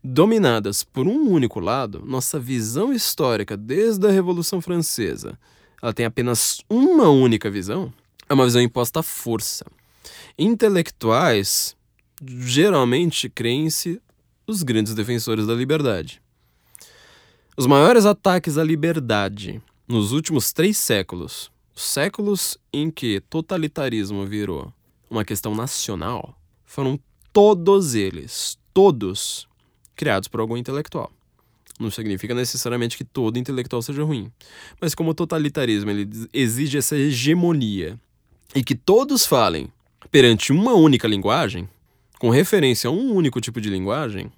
[0.04, 5.38] dominadas por um único lado, nossa visão histórica desde a Revolução Francesa,
[5.82, 7.94] ela tem apenas uma única visão,
[8.28, 9.66] é uma visão imposta à força.
[10.38, 11.76] Intelectuais
[12.22, 14.02] geralmente creem-se
[14.46, 16.22] os grandes defensores da liberdade.
[17.56, 24.74] Os maiores ataques à liberdade nos últimos três séculos, séculos em que totalitarismo virou
[25.10, 26.36] uma questão nacional,
[26.66, 27.00] foram
[27.34, 29.48] todos eles, todos,
[29.96, 31.12] criados por algum intelectual.
[31.80, 34.30] Não significa necessariamente que todo intelectual seja ruim.
[34.82, 37.98] Mas como o totalitarismo ele exige essa hegemonia
[38.54, 39.70] e que todos falem
[40.12, 41.70] perante uma única linguagem,
[42.20, 44.30] com referência a um único tipo de linguagem,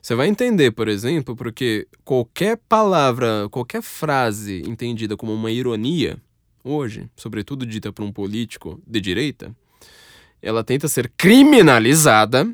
[0.00, 6.16] você vai entender, por exemplo, porque qualquer palavra, qualquer frase entendida como uma ironia,
[6.64, 9.54] hoje, sobretudo dita por um político de direita,
[10.40, 12.50] ela tenta ser criminalizada,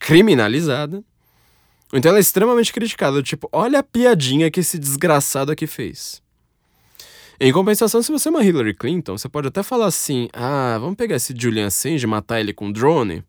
[0.00, 1.04] criminalizada,
[1.92, 6.22] então ela é extremamente criticada, tipo, olha a piadinha que esse desgraçado aqui fez.
[7.40, 10.96] Em compensação, se você é uma Hillary Clinton, você pode até falar assim, ah, vamos
[10.96, 13.24] pegar esse Julian Assange e matar ele com drone,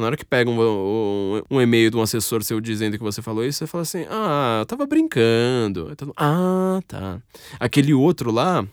[0.00, 3.22] na hora que pega um, um, um, e-mail de um assessor seu dizendo que você
[3.22, 5.92] falou isso, você fala assim: Ah, eu tava brincando.
[6.16, 7.20] ah, tá.
[7.58, 8.66] Aquele outro lá,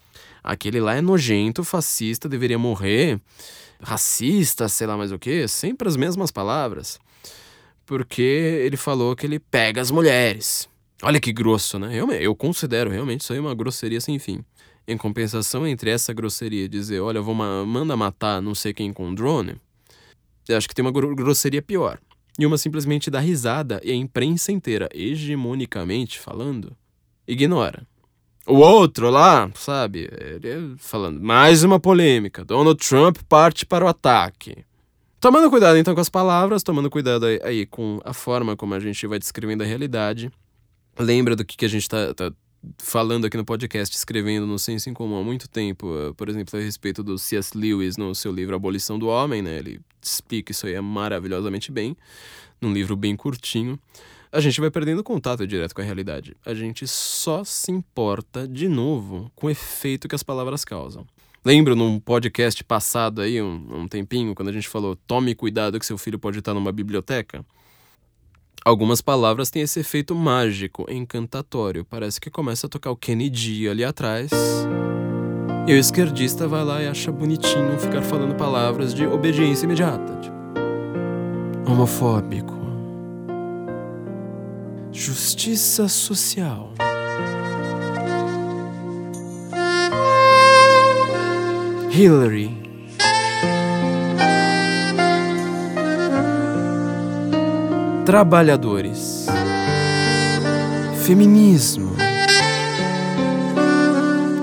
[0.43, 3.19] aquele lá é nojento, fascista, deveria morrer,
[3.81, 6.99] racista, sei lá mais o que, sempre as mesmas palavras.
[7.85, 10.69] Porque ele falou que ele pega as mulheres.
[11.01, 11.89] Olha que grosso, né?
[11.93, 14.43] Eu, eu considero realmente isso aí uma grosseria sem fim.
[14.87, 19.13] Em compensação entre essa grosseria dizer, olha, vou ma manda matar não sei quem com
[19.13, 19.55] drone,
[20.47, 21.99] eu acho que tem uma grosseria pior.
[22.37, 26.75] E uma simplesmente dá risada e a imprensa inteira, hegemonicamente falando,
[27.27, 27.85] ignora.
[28.45, 34.65] O outro lá, sabe, ele falando, mais uma polêmica, Donald Trump parte para o ataque.
[35.23, 38.79] Tomando cuidado então com as palavras, tomando cuidado aí, aí com a forma como a
[38.81, 40.29] gente vai descrevendo a realidade.
[40.99, 42.29] Lembra do que, que a gente está tá
[42.77, 46.61] falando aqui no podcast, escrevendo no Senso em Comum há muito tempo, por exemplo, a
[46.61, 47.57] respeito do C.S.
[47.57, 49.59] Lewis no seu livro Abolição do Homem, né?
[49.59, 51.95] Ele explica isso aí maravilhosamente bem,
[52.59, 53.79] num livro bem curtinho.
[54.29, 56.35] A gente vai perdendo contato direto com a realidade.
[56.45, 61.07] A gente só se importa, de novo, com o efeito que as palavras causam.
[61.45, 65.85] Lembro num podcast passado aí, um, um tempinho, quando a gente falou tome cuidado que
[65.85, 67.45] seu filho pode estar numa biblioteca?
[68.63, 71.83] Algumas palavras têm esse efeito mágico, encantatório.
[71.83, 74.31] Parece que começa a tocar o Kennedy ali atrás.
[75.67, 80.17] E o esquerdista vai lá e acha bonitinho ficar falando palavras de obediência imediata.
[80.21, 82.53] Tipo, homofóbico.
[84.93, 86.73] Justiça social.
[91.95, 92.49] Hillary.
[98.03, 99.27] Trabalhadores.
[101.05, 101.91] Feminismo.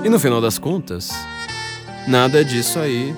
[0.05, 1.11] E no final das contas,
[2.07, 3.13] nada disso aí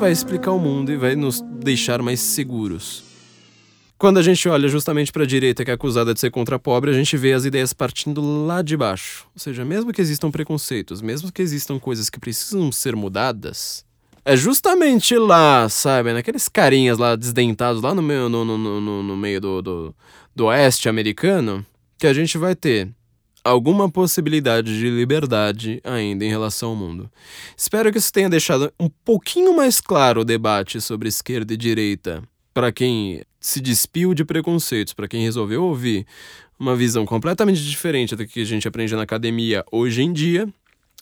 [0.00, 3.13] vai explicar o mundo e vai nos deixar mais seguros.
[4.04, 6.90] Quando a gente olha justamente para a direita que é acusada de ser contra pobre,
[6.90, 9.26] a gente vê as ideias partindo lá de baixo.
[9.34, 13.82] Ou seja, mesmo que existam preconceitos, mesmo que existam coisas que precisam ser mudadas,
[14.22, 19.16] é justamente lá, sabe, naqueles carinhas lá desdentados lá no meio, no, no, no, no
[19.16, 19.94] meio do, do,
[20.36, 21.64] do oeste americano
[21.96, 22.90] que a gente vai ter
[23.42, 27.10] alguma possibilidade de liberdade ainda em relação ao mundo.
[27.56, 32.22] Espero que isso tenha deixado um pouquinho mais claro o debate sobre esquerda e direita
[32.52, 36.06] para quem se despiu de preconceitos, para quem resolveu ouvir
[36.58, 40.48] uma visão completamente diferente da que a gente aprende na academia hoje em dia.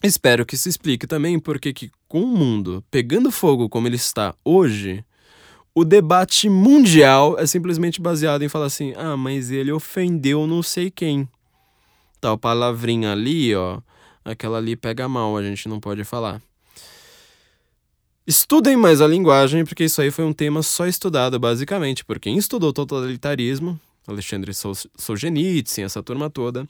[0.03, 4.35] Espero que se explique também porque que com o mundo pegando fogo como ele está
[4.45, 5.05] hoje,
[5.73, 10.91] o debate mundial é simplesmente baseado em falar assim: "Ah, mas ele ofendeu não sei
[10.91, 11.29] quem"
[12.21, 13.81] tal palavrinha ali, ó,
[14.25, 16.43] aquela ali pega mal, a gente não pode falar.
[18.25, 22.39] Estudem mais a linguagem, porque isso aí foi um tema só estudado, basicamente, por quem
[22.39, 26.69] estudou totalitarismo, Alexandre Solzhenitsyn, essa turma toda,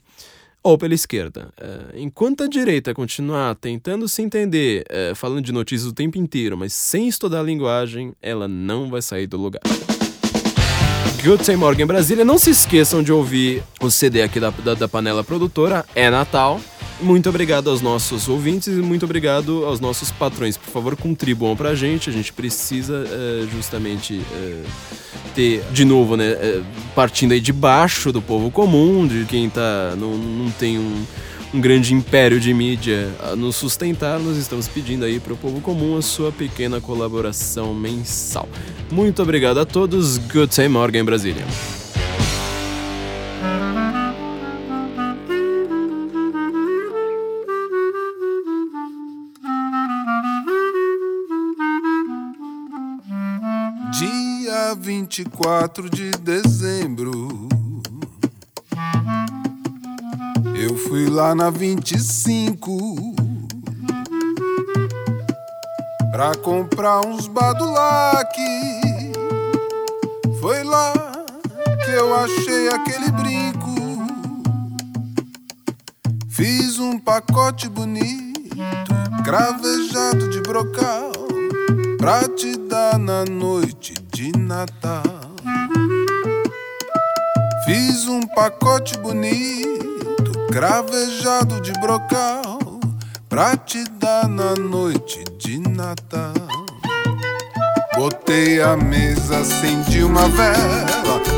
[0.63, 1.53] ou pela esquerda.
[1.55, 6.57] É, enquanto a direita continuar tentando se entender, é, falando de notícias o tempo inteiro,
[6.57, 9.61] mas sem estudar a linguagem, ela não vai sair do lugar.
[11.23, 12.25] Good Morgan Brasília.
[12.25, 15.85] Não se esqueçam de ouvir o CD aqui da, da, da, Panela Produtora.
[15.95, 16.59] É Natal.
[17.01, 20.57] Muito obrigado aos nossos ouvintes e muito obrigado aos nossos patrões.
[20.57, 22.09] Por favor, contribuam pra gente.
[22.09, 24.63] A gente precisa é, justamente é,
[25.33, 26.61] ter, de novo, né, é,
[26.95, 31.03] partindo aí de baixo do povo comum, de quem tá, não, não tem um
[31.53, 35.61] um grande império de mídia a nos sustentar, nós estamos pedindo aí para o povo
[35.61, 38.49] comum a sua pequena colaboração mensal.
[38.91, 40.17] Muito obrigado a todos.
[40.69, 41.45] Morgan em Brasília.
[53.91, 57.47] Dia 24 de dezembro
[60.63, 63.13] Eu fui lá na 25
[66.09, 68.33] pra comprar uns badulac.
[70.39, 70.93] Foi lá
[71.83, 73.73] que eu achei aquele brinco.
[76.29, 78.55] Fiz um pacote bonito,
[79.25, 81.11] cravejado de brocal,
[81.97, 85.03] pra te dar na noite de Natal.
[87.65, 89.82] Fiz um pacote bonito
[90.53, 92.59] cravejado de brocal
[93.27, 96.31] pra te dar na noite de Natal.
[97.95, 100.85] Botei a mesa, acendi uma vela,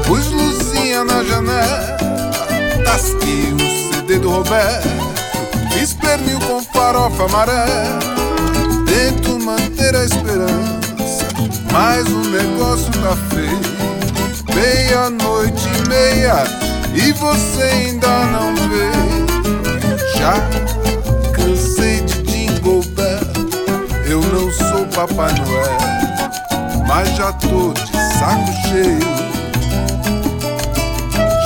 [0.05, 1.97] pus luzinha na janela,
[2.83, 4.89] tasquei o CD do Roberto,
[5.71, 5.95] fiz
[6.45, 7.99] com farofa amarela,
[8.85, 11.25] tento manter a esperança,
[11.71, 13.75] mas o negócio tá feio.
[14.53, 16.64] Meia-noite e meia
[16.95, 18.91] e você ainda não vê.
[20.17, 20.33] Já
[21.33, 22.83] cansei de Jingle
[24.07, 25.77] eu não sou Papai Noel,
[26.87, 28.99] mas já tô de saco cheio.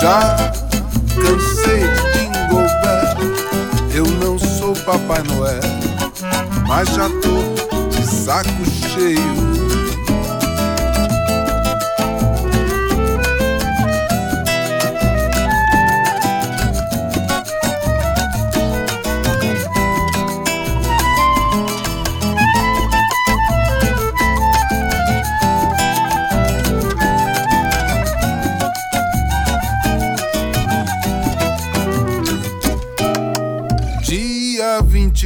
[0.01, 0.51] Já
[1.15, 2.39] cansei de Jingle
[3.93, 5.61] eu não sou Papai Noel,
[6.67, 9.58] mas já tô de saco cheio.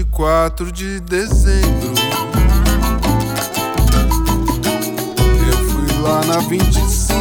[0.06, 1.94] Quatro de dezembro.
[5.48, 7.14] Eu fui lá na 25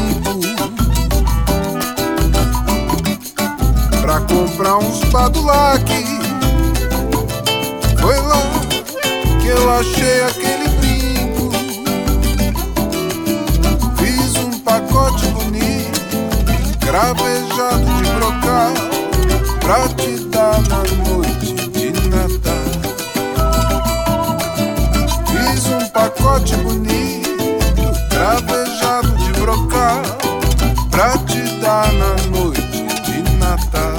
[4.00, 5.84] pra comprar uns badulac.
[8.00, 8.42] Foi lá
[9.40, 11.50] que eu achei aquele brinco.
[13.98, 16.00] Fiz um pacote bonito,
[16.80, 18.72] cravejado de brocal,
[19.60, 21.31] pra te dar na noite
[26.22, 30.02] decote bonito, travejado de brocal,
[30.88, 33.96] pra te dar na noite de Natal.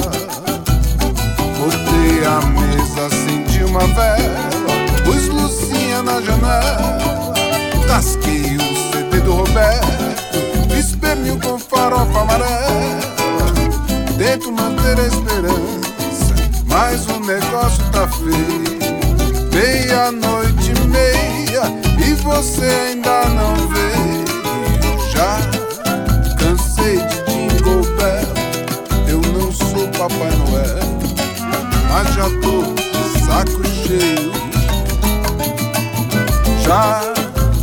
[1.59, 7.33] Botei a mesa, acendi uma vela, pus luzinha na janela,
[7.87, 13.53] tasquei o CD do Roberto, fiz pernil com farofa amarela,
[14.17, 16.35] tento manter a esperança,
[16.67, 18.63] mas o negócio tá feio.
[19.53, 20.52] Meia-noite meia
[22.23, 24.23] você ainda não veio.
[25.11, 25.39] Já
[26.37, 28.33] cansei de Jingle Bell,
[29.07, 30.79] eu não sou Papai Noel,
[31.89, 34.31] mas já tô de saco cheio.
[36.63, 37.01] Já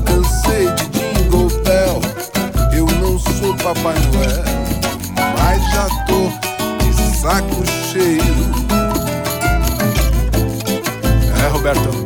[0.05, 2.01] cansei de Jingle Bell,
[2.73, 4.45] eu não sou Papai Noel,
[5.39, 6.29] mas já tô
[6.85, 8.21] de saco cheio.
[11.43, 12.00] É, Roberto.